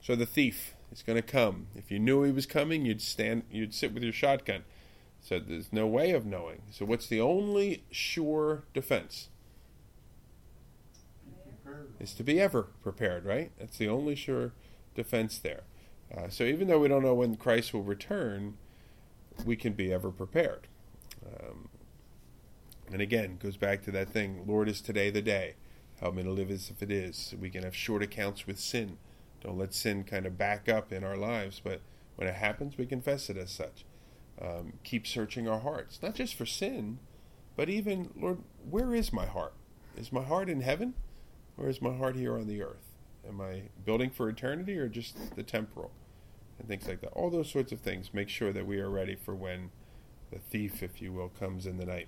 [0.03, 1.67] So the thief is going to come.
[1.75, 4.65] If you knew he was coming, you'd stand, you'd sit with your shotgun.
[5.21, 6.63] So there's no way of knowing.
[6.71, 9.29] So what's the only sure defense?
[12.01, 13.51] Is to be ever prepared, right?
[13.57, 14.51] That's the only sure
[14.93, 15.61] defense there.
[16.13, 18.57] Uh, so even though we don't know when Christ will return,
[19.45, 20.67] we can be ever prepared.
[21.25, 21.69] Um,
[22.91, 25.55] and again, goes back to that thing Lord, is today the day?
[26.01, 27.33] Help me to live as if it is.
[27.39, 28.97] We can have short accounts with sin.
[29.43, 31.81] Don't let sin kind of back up in our lives, but
[32.15, 33.85] when it happens, we confess it as such.
[34.41, 36.99] Um, keep searching our hearts, not just for sin,
[37.55, 39.53] but even, Lord, where is my heart?
[39.95, 40.95] Is my heart in heaven?
[41.57, 42.95] Or is my heart here on the earth?
[43.27, 45.91] Am I building for eternity or just the temporal?
[46.57, 47.11] And things like that.
[47.13, 48.13] All those sorts of things.
[48.13, 49.71] Make sure that we are ready for when
[50.31, 52.07] the thief, if you will, comes in the night.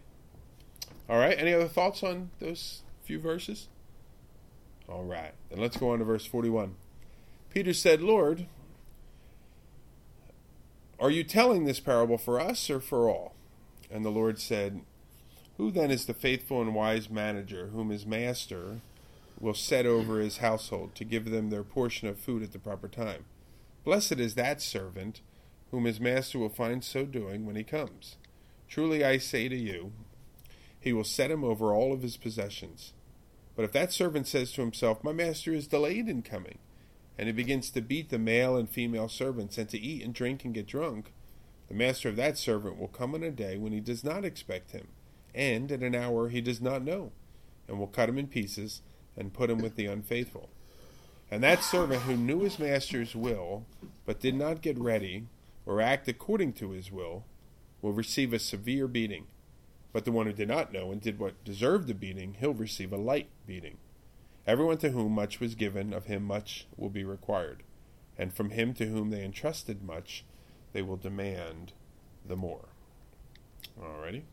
[1.10, 1.38] All right.
[1.38, 3.68] Any other thoughts on those few verses?
[4.90, 5.34] All right.
[5.50, 6.76] Then let's go on to verse 41.
[7.56, 8.48] Peter said, Lord,
[11.00, 13.34] are you telling this parable for us or for all?
[13.90, 14.82] And the Lord said,
[15.56, 18.82] Who then is the faithful and wise manager whom his master
[19.40, 22.90] will set over his household to give them their portion of food at the proper
[22.90, 23.24] time?
[23.86, 25.22] Blessed is that servant
[25.72, 28.18] whom his master will find so doing when he comes.
[28.68, 29.94] Truly I say to you,
[30.78, 32.92] he will set him over all of his possessions.
[33.56, 36.58] But if that servant says to himself, My master is delayed in coming,
[37.18, 40.44] and he begins to beat the male and female servants, and to eat and drink
[40.44, 41.14] and get drunk,
[41.68, 44.72] the master of that servant will come on a day when he does not expect
[44.72, 44.90] him,
[45.34, 47.12] and at an hour he does not know,
[47.68, 48.82] and will cut him in pieces
[49.18, 50.50] and put him with the unfaithful.
[51.32, 53.66] And that servant who knew his master's will,
[54.06, 55.26] but did not get ready
[55.66, 57.26] or act according to his will,
[57.82, 59.26] will receive a severe beating.
[59.92, 62.94] But the one who did not know and did what deserved the beating, he'll receive
[62.94, 63.78] a light beating.
[64.48, 67.64] Everyone to whom much was given, of him much will be required.
[68.18, 70.24] And from him to whom they entrusted much,
[70.74, 71.74] they will demand
[72.26, 72.70] the more.
[73.80, 74.24] Alrighty.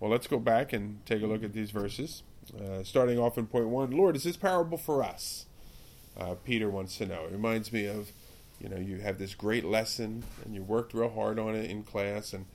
[0.00, 2.22] Well, let's go back and take a look at these verses.
[2.58, 5.46] Uh, starting off in point one Lord, is this parable for us?
[6.16, 7.24] Uh, Peter wants to know.
[7.24, 8.12] It reminds me of,
[8.58, 11.82] you know, you have this great lesson and you worked real hard on it in
[11.82, 12.46] class, and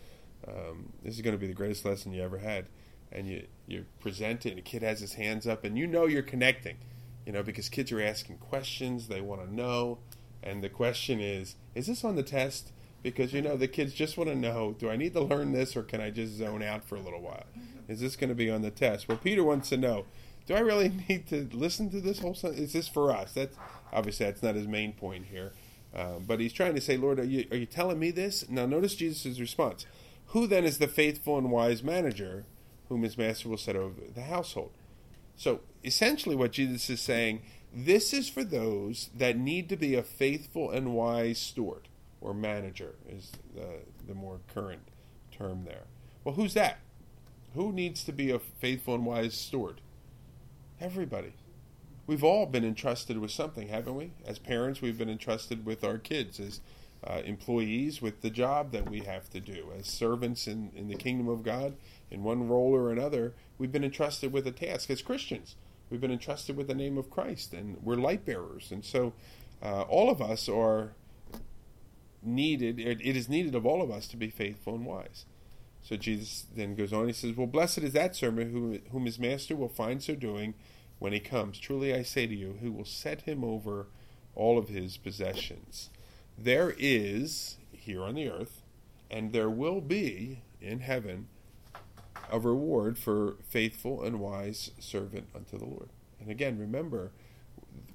[0.47, 2.65] um, this is going to be the greatest lesson you ever had.
[3.11, 6.21] And you, you present it, and kid has his hands up, and you know you're
[6.21, 6.77] connecting,
[7.25, 9.99] you know, because kids are asking questions, they want to know.
[10.41, 12.71] And the question is, is this on the test?
[13.01, 15.75] Because, you know, the kids just want to know do I need to learn this,
[15.75, 17.45] or can I just zone out for a little while?
[17.87, 19.07] Is this going to be on the test?
[19.07, 20.05] Well, Peter wants to know
[20.45, 22.33] do I really need to listen to this whole?
[22.33, 23.33] Sen- is this for us?
[23.33, 23.57] That's
[23.91, 25.53] obviously that's not his main point here,
[25.95, 28.49] um, but he's trying to say, Lord, are you are you telling me this?
[28.49, 29.85] Now, notice Jesus' response:
[30.27, 32.45] Who then is the faithful and wise manager,
[32.93, 34.71] whom his master will set over the household?
[35.35, 37.41] So essentially, what Jesus is saying:
[37.73, 41.87] This is for those that need to be a faithful and wise steward
[42.21, 44.83] or manager is the the more current
[45.31, 45.85] term there.
[46.23, 46.77] Well, who's that?
[47.55, 49.81] Who needs to be a faithful and wise steward?
[50.79, 51.33] Everybody.
[52.05, 54.11] we've all been entrusted with something, haven't we?
[54.25, 56.39] As parents, we've been entrusted with our kids.
[56.39, 56.59] As
[57.05, 59.71] uh, employees, with the job that we have to do.
[59.77, 61.75] As servants in, in the kingdom of God,
[62.13, 64.89] in one role or another, we've been entrusted with a task.
[64.89, 65.55] As Christians,
[65.89, 68.71] we've been entrusted with the name of Christ, and we're light bearers.
[68.71, 69.13] And so,
[69.61, 70.93] uh, all of us are
[72.21, 72.79] needed.
[72.79, 75.25] It, is needed of all of us to be faithful and wise.
[75.81, 77.07] So Jesus then goes on.
[77.07, 80.53] He says, "Well, blessed is that servant whom, whom his master will find so doing
[80.99, 81.59] when he comes.
[81.59, 83.87] Truly, I say to you, who will set him over
[84.35, 85.89] all of his possessions."
[86.37, 88.63] There is here on the earth,
[89.11, 91.27] and there will be in heaven,
[92.31, 95.89] a reward for faithful and wise servant unto the Lord.
[96.19, 97.11] And again, remember,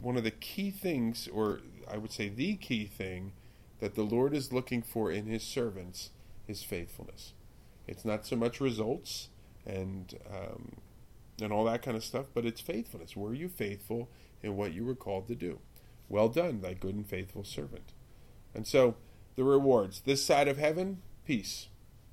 [0.01, 1.61] one of the key things, or
[1.91, 3.33] I would say the key thing,
[3.81, 6.11] that the Lord is looking for in his servants
[6.47, 7.33] is faithfulness.
[7.87, 9.29] It's not so much results
[9.67, 10.73] and um,
[11.41, 13.17] and all that kind of stuff, but it's faithfulness.
[13.17, 14.09] Were you faithful
[14.43, 15.61] in what you were called to do?
[16.09, 17.93] Well done, thy good and faithful servant.
[18.55, 18.97] And so
[19.37, 21.69] the rewards this side of heaven, peace,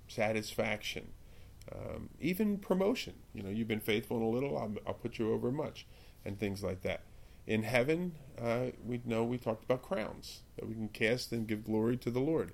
[0.07, 1.07] satisfaction,
[1.71, 3.13] um, even promotion.
[3.33, 5.85] You know, you've been faithful in a little, I'll, I'll, put you over much,
[6.23, 7.01] and things like that.
[7.47, 11.65] In heaven, uh, we know we talked about crowns that we can cast and give
[11.65, 12.53] glory to the Lord.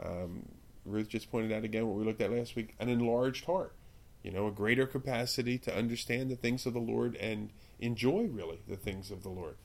[0.00, 0.48] Um,
[0.84, 3.74] Ruth just pointed out again what we looked at last week an enlarged heart,
[4.22, 8.60] you know, a greater capacity to understand the things of the Lord and enjoy really
[8.68, 9.56] the things of the Lord.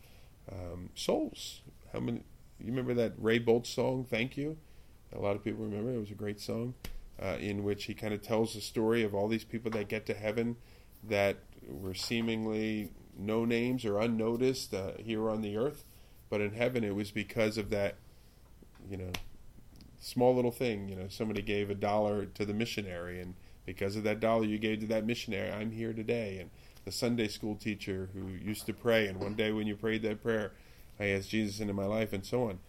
[0.52, 1.62] Um, souls,
[1.94, 2.24] how many?
[2.60, 4.58] You remember that Ray Boltz song, Thank You?
[5.14, 5.94] A lot of people remember.
[5.94, 6.76] It was a great song
[7.22, 10.06] uh, in which he kind of tells the story of all these people that get
[10.06, 10.56] to heaven
[11.04, 15.84] that were seemingly no names or unnoticed uh, here on the earth.
[16.30, 17.96] But in heaven, it was because of that,
[18.90, 19.12] you know,
[20.00, 20.88] small little thing.
[20.88, 24.58] You know, somebody gave a dollar to the missionary, and because of that dollar you
[24.58, 26.40] gave to that missionary, I'm here today.
[26.40, 26.50] And
[26.86, 30.24] the Sunday school teacher who used to pray, and one day when you prayed that
[30.24, 30.54] prayer,
[31.00, 32.60] I asked Jesus into my life, and so on.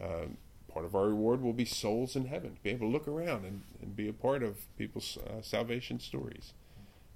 [0.00, 0.36] Um,
[0.72, 3.62] part of our reward will be souls in heaven, be able to look around and,
[3.82, 6.52] and be a part of people's uh, salvation stories.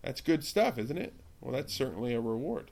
[0.03, 1.15] That's good stuff, isn't it?
[1.41, 2.71] Well, that's certainly a reward.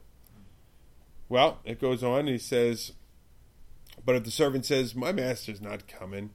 [1.29, 2.93] Well, it goes on, and he says,
[4.05, 6.31] But if the servant says, My master's not coming,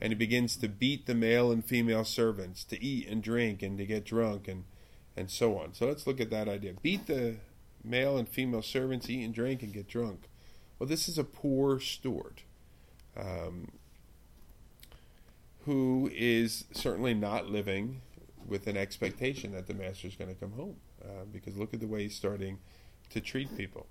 [0.00, 3.78] and he begins to beat the male and female servants to eat and drink and
[3.78, 4.64] to get drunk and,
[5.16, 5.74] and so on.
[5.74, 6.74] So let's look at that idea.
[6.82, 7.36] Beat the
[7.84, 10.28] male and female servants, eat and drink, and get drunk.
[10.78, 12.42] Well, this is a poor steward.
[13.16, 13.68] Um,
[15.70, 18.02] who is certainly not living
[18.44, 20.74] with an expectation that the master is going to come home.
[21.00, 22.58] Uh, because look at the way he's starting
[23.10, 23.86] to treat people.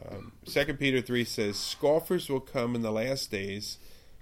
[0.00, 3.78] Um, Second um, Peter 3 says, Scoffers will come in the last days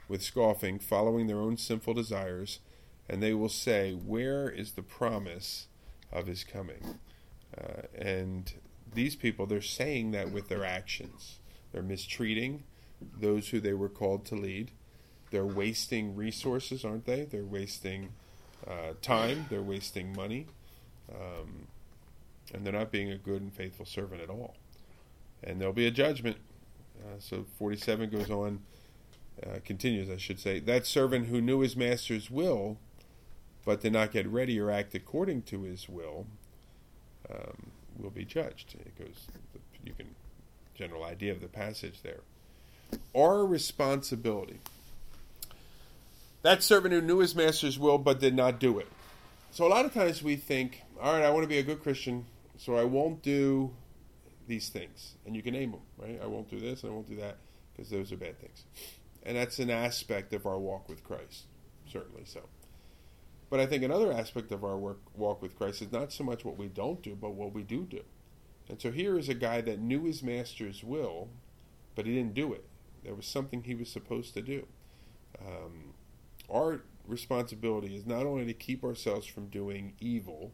[0.09, 2.61] with scoffing, following their own sinful desires,
[3.07, 5.67] and they will say, Where is the promise
[6.11, 6.99] of his coming?
[7.55, 8.55] Uh, and
[8.95, 11.39] these people, they're saying that with their actions.
[11.71, 12.65] They're mistreating
[13.21, 14.71] those who they were called to lead.
[15.35, 17.25] They're wasting resources, aren't they?
[17.25, 18.11] They're wasting
[18.69, 19.47] uh, time.
[19.51, 20.47] They're wasting money.
[21.11, 21.67] Um,
[22.53, 24.55] and they're not being a good and faithful servant at all.
[25.43, 26.37] And there'll be a judgment.
[27.01, 28.61] Uh, so 47 goes on,
[29.45, 30.61] uh, continues, I should say.
[30.61, 32.77] That servant who knew his master's will,
[33.65, 36.29] but did not get ready or act according to his will,
[37.29, 38.77] um, will be judged.
[38.77, 39.27] It goes,
[39.85, 40.15] you can,
[40.77, 42.21] general idea of the passage there.
[43.17, 44.61] Our responsibility
[46.45, 48.87] that servant who knew his master's will but did not do it.
[49.51, 51.83] So a lot of times we think, all right, I want to be a good
[51.83, 52.27] Christian,
[52.59, 53.73] so I won't do
[54.47, 55.15] these things.
[55.25, 56.21] And you can name them, right?
[56.23, 57.39] I won't do this I won't do that
[57.73, 58.65] because those are bad things.
[59.25, 61.45] And that's an aspect of our walk with Christ,
[61.91, 62.41] certainly so.
[63.49, 66.45] But I think another aspect of our work, walk with Christ is not so much
[66.45, 68.03] what we don't do, but what we do do.
[68.69, 71.29] And so here is a guy that knew his master's will,
[71.95, 72.65] but he didn't do it.
[73.03, 74.67] There was something he was supposed to do.
[75.41, 75.84] Um,
[76.51, 80.53] our responsibility is not only to keep ourselves from doing evil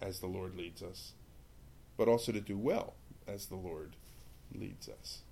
[0.00, 1.12] as the Lord leads us,
[1.96, 2.94] but also to do well
[3.26, 3.96] as the Lord
[4.54, 5.22] leads us.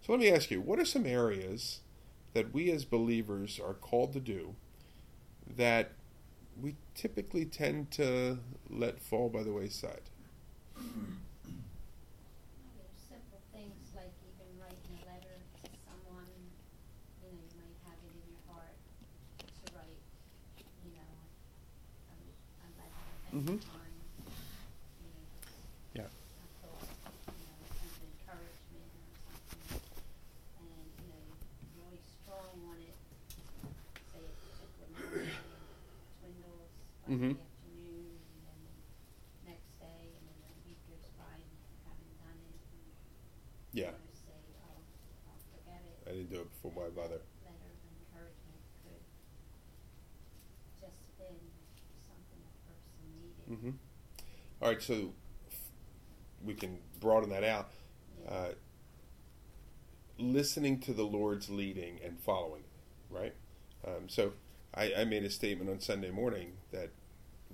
[0.00, 1.80] So let me ask you, what are some areas
[2.34, 4.54] that we as believers are called to do
[5.56, 5.92] that
[6.60, 8.38] we typically tend to
[8.68, 10.02] let fall by the wayside?
[10.76, 11.14] Hmm.
[23.34, 23.56] Mm-hmm.
[25.94, 26.02] Yeah.
[37.08, 37.32] Mm-hmm.
[37.32, 38.60] Afternoon, and then
[39.48, 41.56] next day, and then a week goes by and
[41.88, 42.60] haven't done it.
[46.92, 47.20] bother.
[47.44, 49.04] letter of encouragement could
[50.76, 51.40] just been
[52.04, 53.46] something a person needed.
[53.48, 53.76] hmm
[54.60, 55.12] All right, so
[56.44, 57.70] we can broaden that out.
[58.28, 58.48] Uh,
[60.18, 62.64] listening to the Lord's leading and following,
[63.08, 63.34] right?
[63.86, 64.32] Um, so
[64.74, 66.90] I, I made a statement on Sunday morning that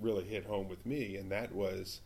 [0.01, 2.01] really hit home with me, and that was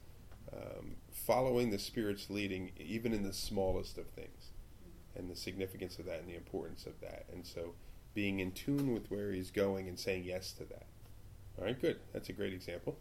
[0.51, 4.51] um, following the Spirit's leading, even in the smallest of things,
[5.15, 7.25] and the significance of that and the importance of that.
[7.31, 7.73] And so
[8.13, 10.87] being in tune with where He's going and saying yes to that.
[11.57, 11.99] All right, good.
[12.11, 12.97] That's a great example.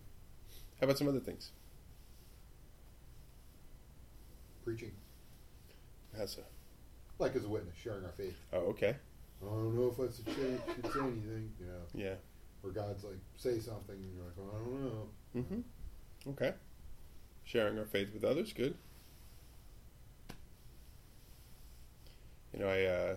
[0.80, 1.50] How about some other things?
[4.68, 4.92] Preaching,
[6.14, 6.44] How's that?
[7.18, 8.36] like as a witness, sharing our faith.
[8.52, 8.96] Oh, okay.
[9.40, 11.80] I don't know if I should say, should say anything, you know.
[11.94, 12.14] Yeah.
[12.62, 15.08] Or God's like, say something, and you're like, well, I don't know.
[15.36, 16.30] Mm-hmm.
[16.32, 16.52] Okay.
[17.44, 18.76] Sharing our faith with others, good.
[22.52, 23.16] You know, I uh,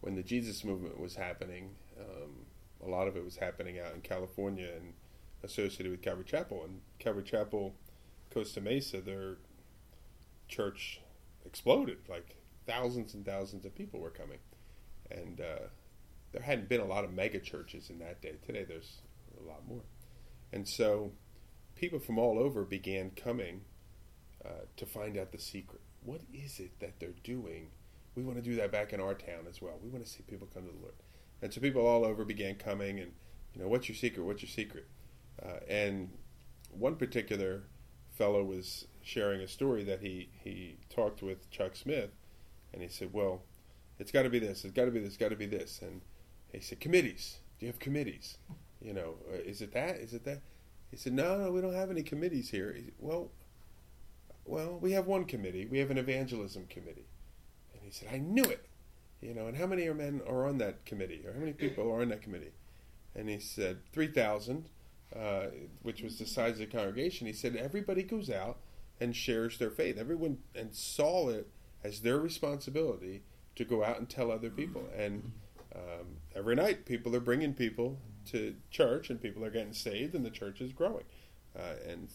[0.00, 1.68] when the Jesus movement was happening,
[2.00, 2.30] um,
[2.82, 4.94] a lot of it was happening out in California and
[5.44, 6.62] associated with Calvary Chapel.
[6.64, 7.74] And Calvary Chapel,
[8.30, 9.36] Costa Mesa, their
[10.50, 11.00] church
[11.46, 11.98] exploded.
[12.08, 12.36] Like
[12.66, 14.38] thousands and thousands of people were coming,
[15.10, 15.68] and uh,
[16.32, 18.34] there hadn't been a lot of mega churches in that day.
[18.44, 18.98] Today, there's
[19.40, 19.82] a lot more,
[20.52, 21.12] and so
[21.76, 23.62] people from all over began coming
[24.44, 25.80] uh, to find out the secret.
[26.04, 27.68] What is it that they're doing?
[28.14, 29.74] We want to do that back in our town as well.
[29.82, 30.94] We want to see people come to the Lord,
[31.40, 32.98] and so people all over began coming.
[32.98, 33.12] And
[33.54, 34.24] you know, what's your secret?
[34.24, 34.86] What's your secret?
[35.42, 36.10] Uh, and
[36.70, 37.62] one particular
[38.12, 42.10] fellow was sharing a story that he he talked with Chuck Smith,
[42.72, 43.42] and he said, "Well,
[43.98, 44.64] it's got to be this.
[44.64, 45.08] It's got to be this.
[45.08, 46.00] It's got to be this." And
[46.52, 47.38] he said, "Committees.
[47.58, 48.38] Do you have committees?
[48.80, 49.96] You know, uh, is it that?
[49.96, 50.40] Is it that?"
[50.90, 53.30] He said, "No, no, we don't have any committees here." He, well,
[54.44, 55.66] well, we have one committee.
[55.66, 57.06] We have an evangelism committee.
[57.72, 58.66] And he said, "I knew it."
[59.20, 62.00] You know, and how many men are on that committee, or how many people are
[62.00, 62.52] on that committee?
[63.14, 64.70] And he said, three thousand,
[65.14, 65.46] uh,
[65.82, 67.26] which was the size of the congregation.
[67.26, 68.58] He said, everybody goes out
[69.00, 69.96] and shares their faith.
[69.98, 71.48] Everyone and saw it
[71.82, 73.22] as their responsibility
[73.56, 74.84] to go out and tell other people.
[74.96, 75.32] And
[75.74, 80.24] um, every night, people are bringing people to church, and people are getting saved, and
[80.24, 81.04] the church is growing.
[81.58, 82.08] Uh, and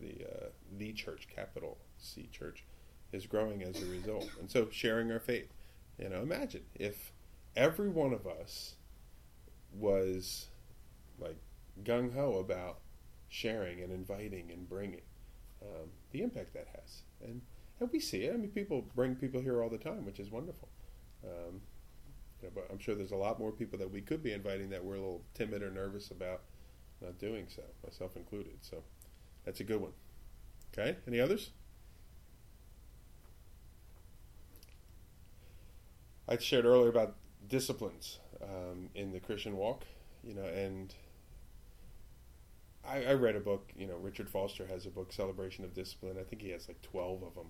[0.00, 0.46] the uh,
[0.78, 2.64] the church, capital C church,
[3.12, 4.28] is growing as a result.
[4.38, 5.52] And so, sharing our faith.
[5.98, 7.12] You know, imagine if
[7.56, 8.74] every one of us
[9.72, 10.46] was
[11.18, 11.36] like
[11.84, 12.78] gung ho about
[13.28, 15.02] sharing and inviting and bringing
[15.62, 17.02] um, the impact that has.
[17.22, 17.42] And
[17.80, 18.34] and we see it.
[18.34, 20.68] I mean, people bring people here all the time, which is wonderful.
[21.24, 21.62] Um,
[22.42, 24.70] you know, but I'm sure there's a lot more people that we could be inviting
[24.70, 26.42] that we're a little timid or nervous about
[27.00, 28.58] not doing so, myself included.
[28.60, 28.82] So
[29.44, 29.92] that's a good one.
[30.72, 31.50] Okay, any others?
[36.28, 37.16] I shared earlier about
[37.48, 39.84] disciplines um, in the Christian walk,
[40.22, 40.94] you know, and
[42.86, 43.72] I, I read a book.
[43.76, 46.16] You know, Richard Foster has a book, Celebration of Discipline.
[46.18, 47.46] I think he has like twelve of them.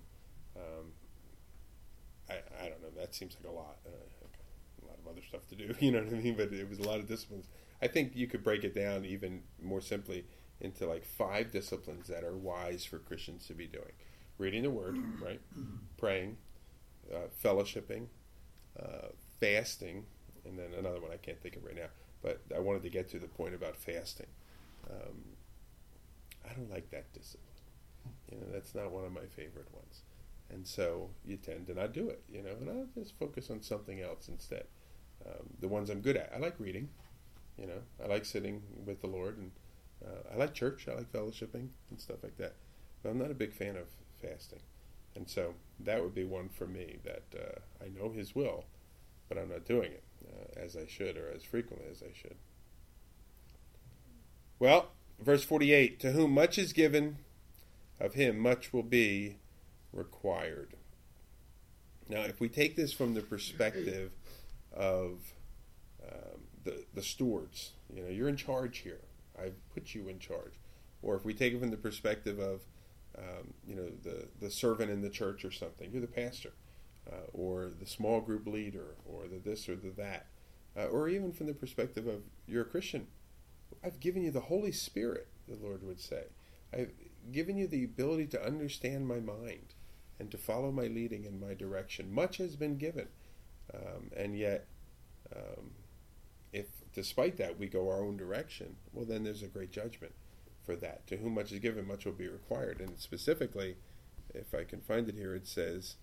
[0.55, 0.91] Um,
[2.29, 2.89] I I don't know.
[2.97, 3.77] That seems like a lot.
[3.85, 3.89] Uh,
[4.83, 5.73] a lot of other stuff to do.
[5.79, 6.35] You know what I mean?
[6.35, 7.47] But it was a lot of disciplines.
[7.81, 10.25] I think you could break it down even more simply
[10.59, 13.93] into like five disciplines that are wise for Christians to be doing:
[14.37, 15.41] reading the Word, right?
[15.97, 16.37] Praying,
[17.13, 18.07] uh, fellowshipping,
[18.81, 19.09] uh,
[19.39, 20.05] fasting,
[20.45, 21.89] and then another one I can't think of right now.
[22.21, 24.27] But I wanted to get to the point about fasting.
[24.91, 25.17] Um,
[26.49, 27.47] I don't like that discipline.
[28.31, 30.01] You know, that's not one of my favorite ones.
[30.49, 33.61] And so you tend to not do it, you know, and I'll just focus on
[33.61, 34.65] something else instead.
[35.25, 36.31] Um, the ones I'm good at.
[36.35, 36.89] I like reading,
[37.57, 39.51] you know, I like sitting with the Lord, and
[40.05, 42.55] uh, I like church, I like fellowshipping and stuff like that.
[43.03, 43.87] But I'm not a big fan of
[44.21, 44.61] fasting.
[45.15, 48.65] And so that would be one for me that uh, I know His will,
[49.29, 52.35] but I'm not doing it uh, as I should or as frequently as I should.
[54.61, 54.89] Well,
[55.19, 57.17] verse 48 To whom much is given,
[57.99, 59.37] of him much will be
[59.91, 60.75] required.
[62.07, 64.11] Now, if we take this from the perspective
[64.71, 65.33] of
[66.07, 69.01] um, the, the stewards, you know, you're in charge here.
[69.35, 70.53] I've put you in charge.
[71.01, 72.61] Or if we take it from the perspective of,
[73.17, 76.51] um, you know, the, the servant in the church or something, you're the pastor,
[77.11, 80.27] uh, or the small group leader, or the this or the that.
[80.77, 83.07] Uh, or even from the perspective of you're a Christian.
[83.83, 86.25] I've given you the Holy Spirit, the Lord would say.
[86.73, 86.91] I've
[87.31, 89.73] given you the ability to understand my mind
[90.19, 92.13] and to follow my leading and my direction.
[92.13, 93.07] Much has been given.
[93.73, 94.67] Um, and yet,
[95.35, 95.71] um,
[96.53, 100.13] if despite that we go our own direction, well, then there's a great judgment
[100.65, 101.07] for that.
[101.07, 102.79] To whom much is given, much will be required.
[102.79, 103.77] And specifically,
[104.33, 105.95] if I can find it here, it says,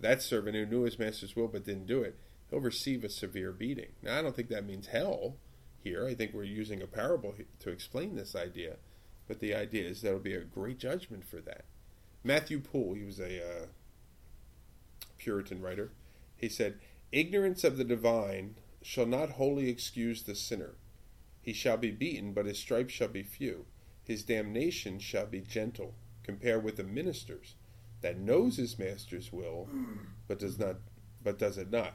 [0.00, 2.18] that servant who knew his master's will but didn't do it,
[2.50, 3.92] he'll receive a severe beating.
[4.02, 5.36] Now, I don't think that means hell
[5.82, 6.06] here.
[6.06, 8.76] I think we're using a parable to explain this idea,
[9.26, 11.64] but the idea is there'll be a great judgment for that.
[12.24, 13.66] Matthew Poole, he was a uh,
[15.18, 15.90] Puritan writer,
[16.36, 16.78] he said,
[17.10, 20.74] Ignorance of the divine shall not wholly excuse the sinner.
[21.40, 23.64] He shall be beaten, but his stripes shall be few.
[24.04, 25.94] His damnation shall be gentle.
[26.22, 27.54] Compare with the minister's
[28.00, 29.68] that knows his master's will,
[30.28, 30.76] but does not,
[31.22, 31.94] but does it not.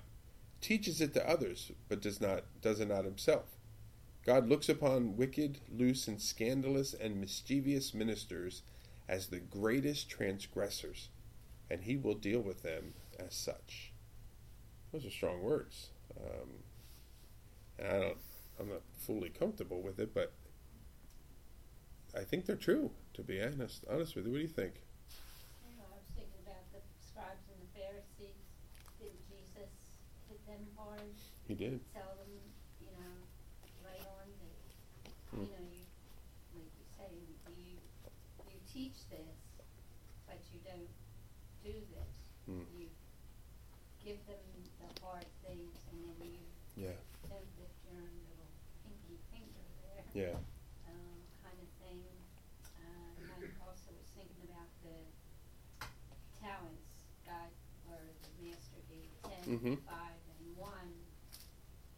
[0.60, 3.46] Teaches it to others, but does not, does it not himself.
[4.26, 8.62] God looks upon wicked, loose, and scandalous and mischievous ministers
[9.08, 11.10] as the greatest transgressors,
[11.70, 13.92] and he will deal with them as such.
[14.92, 15.90] Those are strong words.
[16.20, 16.50] Um,
[17.80, 18.18] and I don't,
[18.60, 20.32] I'm not fully comfortable with it, but
[22.16, 22.92] I think they're true.
[23.16, 24.74] To be honest, honest with you, what do you think?
[25.78, 28.38] Know, I was thinking about the scribes and the Pharisees.
[29.02, 29.72] Did Jesus
[30.30, 31.14] hit them hard?
[31.48, 31.82] He did.
[31.94, 32.30] Them,
[32.82, 33.14] you know,
[33.86, 34.58] right on that,
[35.32, 35.44] Hmm.
[35.46, 35.84] you know, you,
[36.56, 37.10] like you say,
[37.58, 37.78] you,
[38.50, 39.38] you teach this,
[40.28, 40.90] but you don't
[41.64, 42.14] do this.
[42.46, 42.66] Hmm.
[42.78, 42.88] You
[44.14, 44.46] give them
[44.78, 46.94] the hard things and then you Yeah.
[47.26, 48.52] don't lift your own little
[48.86, 50.06] pinky finger there.
[50.14, 50.38] Yeah.
[50.86, 52.04] um, kind of thing.
[52.78, 55.02] Uh, and I also was thinking about the
[56.38, 56.94] talents
[57.26, 57.50] God
[57.90, 59.82] or the master gave 10 Mhm.
[59.90, 60.94] five, and one,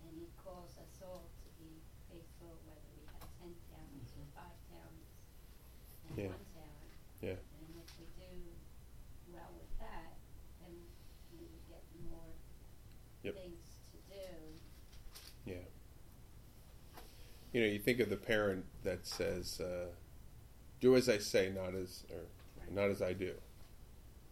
[0.07, 4.55] and He calls us all to be faithful, whether we have ten talents or five
[4.71, 5.11] talents
[6.07, 6.27] and Yeah.
[6.31, 6.91] one talent.
[7.21, 7.35] Yeah.
[7.59, 8.55] And if we do
[9.33, 10.15] well with that,
[10.61, 10.87] then
[11.33, 12.31] we would get more
[13.23, 13.33] Yep.
[13.33, 14.59] things to do.
[15.45, 15.63] Yeah.
[17.55, 19.87] You know, you think of the parent that says, uh,
[20.81, 22.25] "Do as I say, not as or
[22.69, 23.33] not as I do."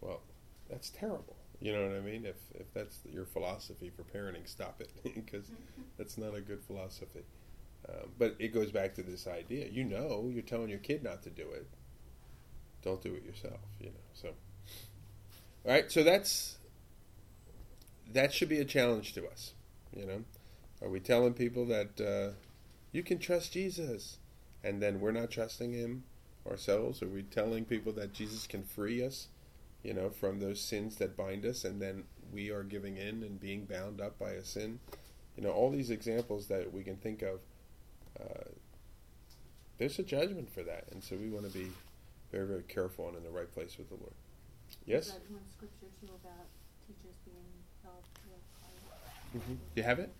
[0.02, 0.20] Well,
[0.68, 1.34] that's terrible.
[1.58, 2.26] You know what I mean?
[2.26, 5.46] If if that's your philosophy for parenting, stop it because
[5.96, 7.24] that's not a good philosophy.
[7.88, 9.68] Um, but it goes back to this idea.
[9.70, 11.66] You know, you're telling your kid not to do it.
[12.82, 13.60] Don't do it yourself.
[13.80, 14.04] You know.
[14.12, 14.28] So,
[15.64, 15.90] all right.
[15.90, 16.58] So that's
[18.12, 19.54] that should be a challenge to us.
[19.96, 20.24] You know,
[20.82, 22.34] are we telling people that uh,
[22.94, 24.18] you can trust Jesus,
[24.62, 26.04] and then we're not trusting Him
[26.48, 27.02] ourselves?
[27.02, 29.26] Are we telling people that Jesus can free us,
[29.82, 33.40] you know, from those sins that bind us, and then we are giving in and
[33.40, 34.78] being bound up by a sin?
[35.36, 37.40] You know, all these examples that we can think of.
[38.18, 38.48] Uh,
[39.76, 41.72] there's a judgment for that, and so we want to be
[42.30, 44.14] very, very careful and in the right place with the Lord.
[44.86, 45.10] Yes.
[45.10, 46.46] Read one scripture too about
[46.86, 47.50] teachers being
[47.82, 50.14] held to a hmm You have it?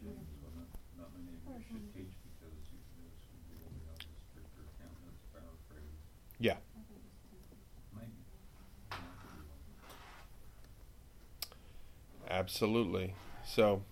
[0.00, 3.84] James, well, not, not many of you should teach because you, those who will be
[3.84, 6.00] held to stricter account, that's paraphrase,
[6.40, 6.56] Yeah.
[12.28, 13.14] Absolutely.
[13.44, 13.82] So,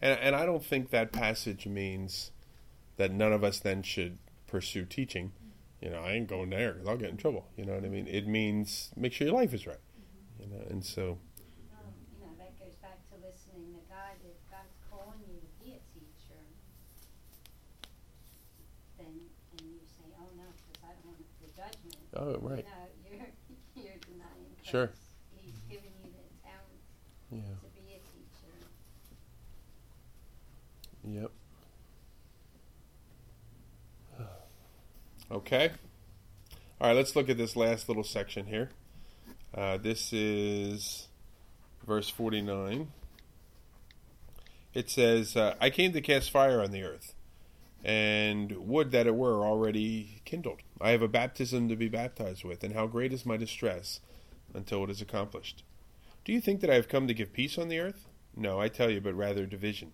[0.00, 2.30] and and I don't think that passage means
[2.96, 5.32] that none of us then should pursue teaching.
[5.80, 7.46] You know, I ain't going there because I'll get in trouble.
[7.56, 8.06] You know what I mean?
[8.08, 9.80] It means make sure your life is right.
[10.40, 11.18] You know, and so
[11.70, 14.16] Well, you know, that goes back to listening to God.
[14.24, 16.40] If God's calling you to be a teacher,
[18.98, 19.06] then,
[19.58, 22.01] and you say, oh no, because I don't want the judgment.
[22.16, 23.20] Oh right, No, you're,
[23.84, 24.90] you're denying Sure.
[25.36, 26.80] He's given you the talent
[27.30, 28.00] yeah, to be a
[31.10, 31.30] teacher.
[34.18, 34.28] yep.
[35.30, 35.70] Okay.
[36.80, 38.70] All right, let's look at this last little section here.
[39.54, 41.06] Uh, this is
[41.86, 42.88] verse 49.
[44.74, 47.14] It says, uh, I came to cast fire on the earth,
[47.84, 50.60] and would that it were already kindled.
[50.80, 54.00] I have a baptism to be baptized with, and how great is my distress
[54.54, 55.64] until it is accomplished.
[56.24, 58.06] Do you think that I have come to give peace on the earth?
[58.36, 59.92] No, I tell you, but rather division.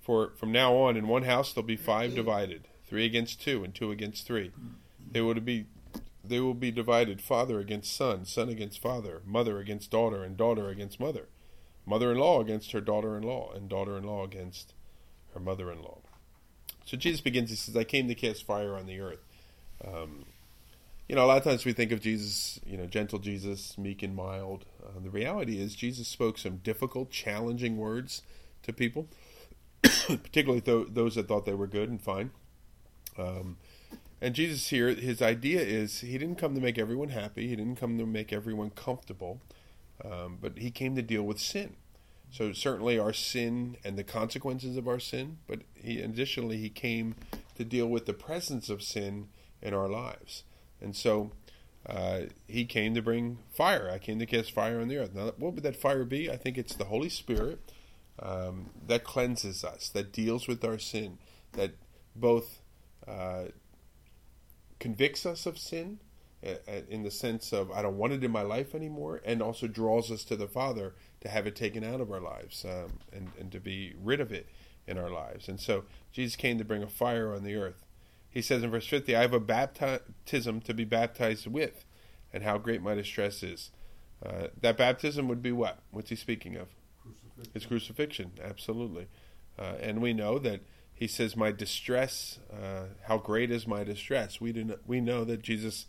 [0.00, 3.74] For from now on, in one house there'll be five divided, three against two, and
[3.74, 4.52] two against three.
[5.10, 5.66] They will be
[6.24, 10.68] they will be divided father against son, son against father, mother against daughter, and daughter
[10.68, 11.28] against mother,
[11.84, 14.74] mother in law against her daughter in law, and daughter in law against
[15.34, 15.98] her mother in law.
[16.90, 19.24] So Jesus begins, he says, I came to cast fire on the earth.
[19.86, 20.24] Um,
[21.08, 24.02] you know, a lot of times we think of Jesus, you know, gentle Jesus, meek
[24.02, 24.64] and mild.
[24.84, 28.22] Uh, the reality is, Jesus spoke some difficult, challenging words
[28.64, 29.06] to people,
[29.82, 32.32] particularly th- those that thought they were good and fine.
[33.16, 33.58] Um,
[34.20, 37.76] and Jesus here, his idea is he didn't come to make everyone happy, he didn't
[37.76, 39.40] come to make everyone comfortable,
[40.04, 41.76] um, but he came to deal with sin.
[42.32, 47.16] So certainly our sin and the consequences of our sin, but he additionally he came
[47.56, 49.28] to deal with the presence of sin
[49.60, 50.44] in our lives.
[50.80, 51.32] And so
[51.86, 53.90] uh, he came to bring fire.
[53.92, 55.14] I came to cast fire on the earth.
[55.14, 56.30] Now, what would that fire be?
[56.30, 57.60] I think it's the Holy Spirit
[58.20, 61.18] um, that cleanses us, that deals with our sin,
[61.52, 61.72] that
[62.14, 62.60] both
[63.08, 63.44] uh,
[64.78, 65.98] convicts us of sin
[66.88, 70.10] in the sense of I don't want it in my life anymore, and also draws
[70.10, 73.52] us to the Father to have it taken out of our lives um, and, and
[73.52, 74.48] to be rid of it
[74.86, 75.48] in our lives.
[75.48, 77.84] And so Jesus came to bring a fire on the earth.
[78.28, 81.84] He says in verse 50, I have a baptism to be baptized with,
[82.32, 83.70] and how great my distress is.
[84.24, 85.80] Uh, that baptism would be what?
[85.90, 86.68] What's he speaking of?
[87.02, 87.52] Crucifixion.
[87.54, 89.08] It's crucifixion, absolutely.
[89.58, 90.60] Uh, and we know that
[90.94, 95.42] he says, "My distress, uh, how great is my distress." We do we know that
[95.42, 95.86] Jesus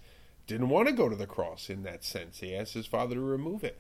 [0.48, 2.40] didn't want to go to the cross in that sense.
[2.40, 3.80] He asked his Father to remove it,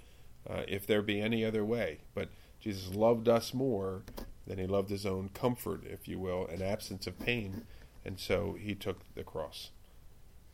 [0.49, 1.99] uh, if there be any other way.
[2.13, 2.29] But
[2.59, 4.03] Jesus loved us more
[4.47, 7.63] than he loved his own comfort, if you will, an absence of pain,
[8.03, 9.71] and so he took the cross.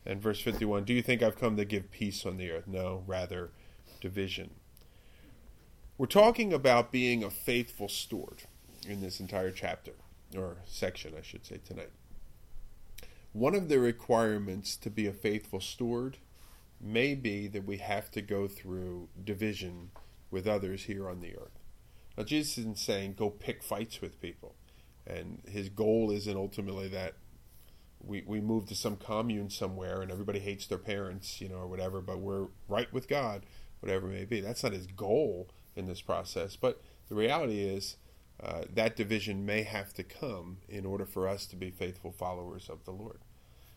[0.06, 2.66] And verse fifty-one: Do you think I've come to give peace on the earth?
[2.66, 3.50] No, rather
[4.00, 4.50] division.
[5.96, 8.44] We're talking about being a faithful steward
[8.86, 9.92] in this entire chapter,
[10.36, 11.90] or section, I should say, tonight.
[13.32, 16.18] One of the requirements to be a faithful steward
[16.80, 19.90] may be that we have to go through division
[20.30, 21.58] with others here on the earth.
[22.16, 24.54] Now, Jesus isn't saying go pick fights with people,
[25.06, 27.14] and his goal isn't ultimately that
[28.00, 31.66] we, we move to some commune somewhere and everybody hates their parents, you know, or
[31.66, 33.44] whatever, but we're right with God,
[33.80, 34.40] whatever it may be.
[34.40, 36.56] That's not his goal in this process.
[36.56, 37.96] But the reality is
[38.42, 42.68] uh, that division may have to come in order for us to be faithful followers
[42.68, 43.18] of the Lord.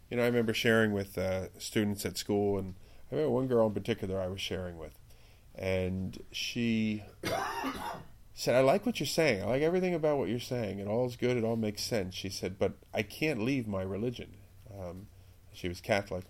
[0.09, 2.75] You know, I remember sharing with uh, students at school, and
[3.11, 4.97] I remember one girl in particular I was sharing with,
[5.55, 7.03] and she
[8.33, 9.43] said, I like what you're saying.
[9.43, 10.79] I like everything about what you're saying.
[10.79, 11.37] It all is good.
[11.37, 12.15] It all makes sense.
[12.15, 14.37] She said, but I can't leave my religion.
[14.73, 15.07] Um,
[15.53, 16.23] she was Catholic,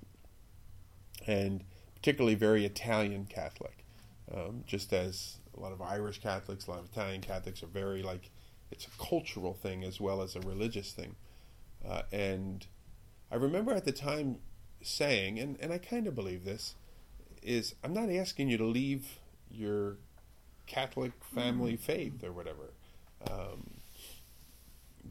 [1.28, 1.64] and
[1.96, 3.86] particularly very Italian Catholic,
[4.34, 8.02] um, just as a lot of Irish Catholics, a lot of Italian Catholics are very
[8.02, 8.32] like
[8.72, 11.16] it's a cultural thing as well as a religious thing.
[11.88, 12.66] Uh, and
[13.32, 14.38] I remember at the time
[14.82, 16.76] saying, and, and I kind of believe this,
[17.42, 19.20] is I'm not asking you to leave
[19.50, 19.98] your
[20.68, 22.74] Catholic family faith or whatever,
[23.30, 23.82] um,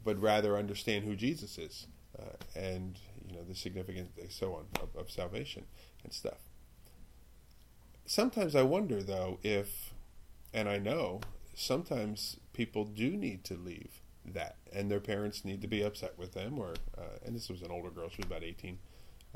[0.03, 2.97] but rather understand who Jesus is uh, and
[3.27, 5.65] you know the significance, so on, of, of salvation
[6.03, 6.39] and stuff.
[8.05, 9.93] Sometimes I wonder though if
[10.53, 11.21] and I know
[11.53, 16.33] sometimes people do need to leave that, and their parents need to be upset with
[16.33, 16.59] them.
[16.59, 18.79] Or, uh, and this was an older girl; she was about eighteen,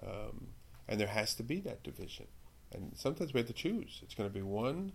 [0.03, 0.47] um,
[0.87, 2.27] and there has to be that division.
[2.71, 4.93] And sometimes we have to choose: it's going to be one,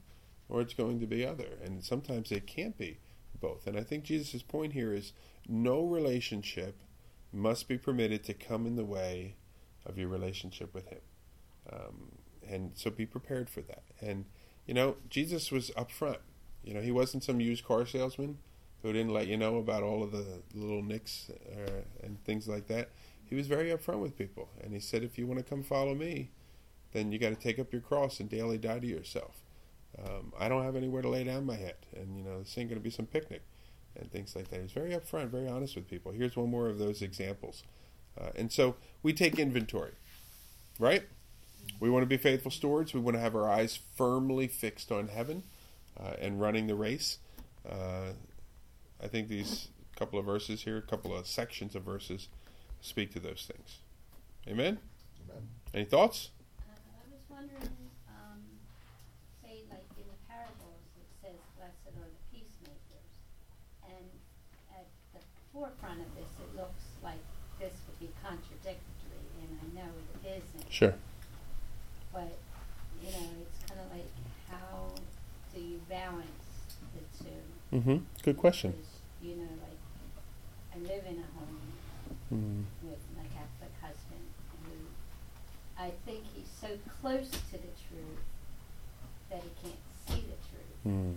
[0.48, 1.59] or it's going to be other.
[1.64, 2.98] And sometimes it can't be
[3.40, 3.66] both.
[3.66, 5.12] And I think Jesus' point here is:
[5.48, 6.80] no relationship
[7.32, 9.36] must be permitted to come in the way
[9.86, 11.01] of your relationship with Him.
[11.72, 12.12] Um,
[12.48, 13.82] and so be prepared for that.
[14.01, 14.24] And
[14.66, 16.18] you know, Jesus was upfront.
[16.62, 18.38] You know, he wasn't some used car salesman
[18.82, 22.66] who didn't let you know about all of the little nicks uh, and things like
[22.68, 22.90] that.
[23.31, 25.95] He was very upfront with people, and he said, "If you want to come follow
[25.95, 26.33] me,
[26.93, 29.37] then you got to take up your cross and daily die to yourself.
[29.97, 32.68] Um, I don't have anywhere to lay down my head, and you know, this ain't
[32.68, 33.43] going to be some picnic
[33.97, 36.11] and things like that." He's very upfront, very honest with people.
[36.11, 37.62] Here's one more of those examples,
[38.20, 39.93] uh, and so we take inventory,
[40.81, 41.05] right?
[41.78, 42.95] We want to be faithful stewards.
[42.95, 45.45] We want to have our eyes firmly fixed on heaven
[45.99, 47.18] uh, and running the race.
[47.68, 48.14] Uh,
[49.01, 52.28] I think these couple of verses here, a couple of sections of verses,
[52.81, 53.78] speak to those things.
[54.49, 54.78] Amen?
[55.28, 55.43] Amen.
[55.74, 56.31] Any thoughts?
[56.59, 57.76] Uh, I was wondering,
[58.09, 58.41] um,
[59.43, 63.11] say like in the parables, it says, blessed are the peacemakers.
[63.85, 64.09] And
[64.74, 65.20] at the
[65.53, 67.20] forefront of this, it looks like
[67.61, 69.91] this would be contradictory, and I know
[70.24, 70.72] it isn't.
[70.72, 70.95] Sure.
[72.12, 72.33] But,
[73.03, 74.09] you know, it's kind of like,
[74.51, 74.89] how
[75.55, 77.76] do you balance the two?
[77.76, 77.97] Mm-hmm.
[78.24, 78.72] Good question.
[78.72, 78.89] Because,
[79.22, 79.78] you know, like,
[80.74, 81.61] I live in a home
[82.35, 82.64] Mm.
[82.83, 84.26] with my Catholic husband,
[84.64, 84.74] who
[85.78, 86.69] I think he's so
[87.01, 88.21] close to the truth
[89.31, 90.77] that he can't see the truth.
[90.87, 91.17] Mm.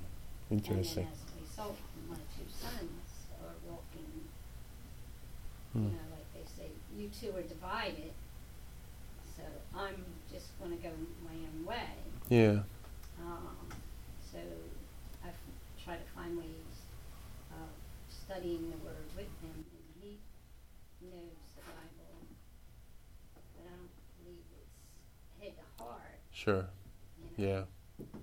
[0.51, 1.03] Interesting.
[1.03, 1.77] And then as a result,
[2.09, 4.29] my two sons are walking,
[5.75, 5.83] Mm.
[5.85, 8.13] you know, like they say, you two are divided,
[9.35, 9.43] so
[9.75, 10.91] I'm just going to go
[11.25, 11.89] my own way.
[12.29, 12.61] Yeah.
[13.19, 13.57] Um,
[14.31, 14.37] so
[15.23, 15.35] I f-
[15.83, 16.85] try to find ways
[17.51, 17.67] of
[18.09, 20.17] studying the Word with him, and he
[21.01, 22.21] knows the Bible,
[23.33, 23.89] but I don't
[24.21, 25.53] believe
[26.29, 26.65] it's head to heart.
[26.65, 26.65] Sure.
[27.37, 27.51] You know?
[27.53, 27.57] Yeah.
[28.13, 28.21] Um,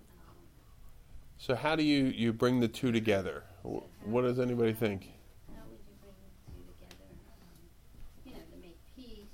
[1.38, 3.44] So how do you, you bring the two together?
[3.62, 5.08] Wh- What does anybody think?
[5.54, 7.04] how would you bring the two together?
[7.42, 9.26] Um, you know, to make peace.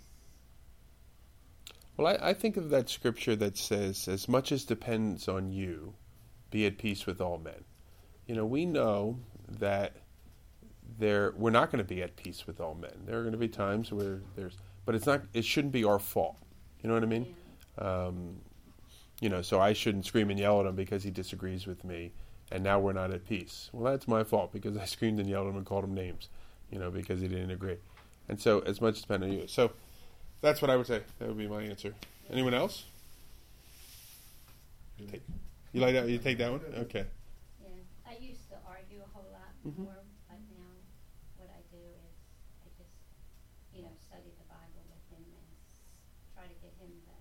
[1.97, 5.95] Well, I, I think of that scripture that says, "As much as depends on you,
[6.51, 7.65] be at peace with all men."
[8.27, 9.19] You know, we know
[9.59, 9.97] that
[10.99, 12.93] there we're not going to be at peace with all men.
[13.07, 15.23] There are going to be times where there's, but it's not.
[15.33, 16.37] It shouldn't be our fault.
[16.83, 17.35] You know what I mean?
[17.79, 18.37] Um,
[19.21, 22.13] you know, so I shouldn't scream and yell at him because he disagrees with me,
[22.53, 23.71] and now we're not at peace.
[23.73, 26.29] Well, that's my fault because I screamed and yelled at him and called him names,
[26.71, 27.77] you know, because he didn't agree.
[28.29, 29.47] And so, as much as depends on you.
[29.47, 29.73] So,
[30.41, 31.03] that's what I would say.
[31.19, 31.95] That would be my answer.
[32.31, 32.85] Anyone else?
[35.11, 35.23] Take,
[35.73, 36.09] you like that?
[36.09, 36.61] You take that one?
[36.89, 37.05] Okay.
[37.61, 37.69] Yeah,
[38.09, 40.73] I used to argue a whole lot more, but now
[41.37, 42.17] what I do is
[42.65, 42.97] I just,
[43.77, 45.77] you know, study the Bible with him and s-
[46.33, 47.15] try to get him to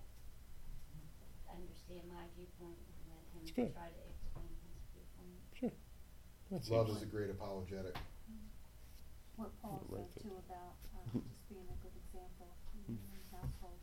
[1.52, 3.74] understand my viewpoint and let good.
[3.74, 5.40] try to explain his viewpoint.
[5.58, 5.72] Sure.
[6.50, 7.96] That's Love is a great apologetic.
[9.36, 10.30] What Paul Right said there.
[10.32, 11.22] too about, uh, Mhm.
[11.28, 12.48] just being a good example
[12.88, 12.98] in Mhm.
[13.16, 13.78] his household.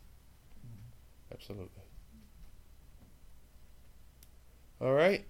[1.31, 1.81] Absolutely.
[4.81, 5.25] All right.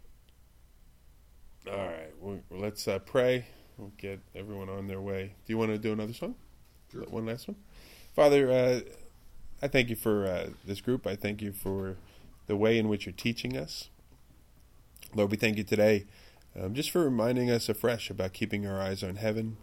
[1.69, 2.11] All right.
[2.19, 3.45] Well, let's uh, pray.
[3.77, 5.35] We'll get everyone on their way.
[5.45, 6.35] Do you want to do another song?
[6.91, 7.03] Sure.
[7.03, 7.57] One last one?
[8.13, 8.81] Father, uh,
[9.61, 11.07] I thank you for uh, this group.
[11.07, 11.97] I thank you for
[12.47, 13.89] the way in which you're teaching us.
[15.15, 16.07] Lord, we thank you today
[16.59, 19.57] um, just for reminding us afresh about keeping our eyes on heaven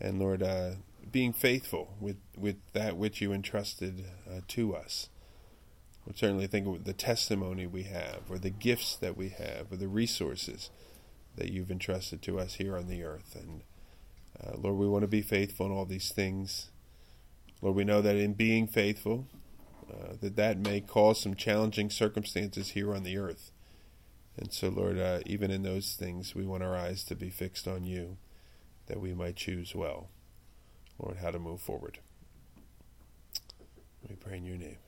[0.00, 0.70] and, Lord, uh,
[1.12, 5.10] being faithful with, with that which you entrusted uh, to us.
[6.06, 9.76] We certainly think of the testimony we have, or the gifts that we have, or
[9.76, 10.70] the resources
[11.36, 13.36] that you've entrusted to us here on the earth.
[13.38, 13.62] And
[14.42, 16.70] uh, Lord, we want to be faithful in all these things.
[17.60, 19.28] Lord, we know that in being faithful,
[19.92, 23.50] uh, that that may cause some challenging circumstances here on the earth.
[24.36, 27.68] And so, Lord, uh, even in those things, we want our eyes to be fixed
[27.68, 28.16] on you,
[28.86, 30.08] that we might choose well,
[30.98, 31.98] Lord, how to move forward.
[34.08, 34.83] We pray in your name.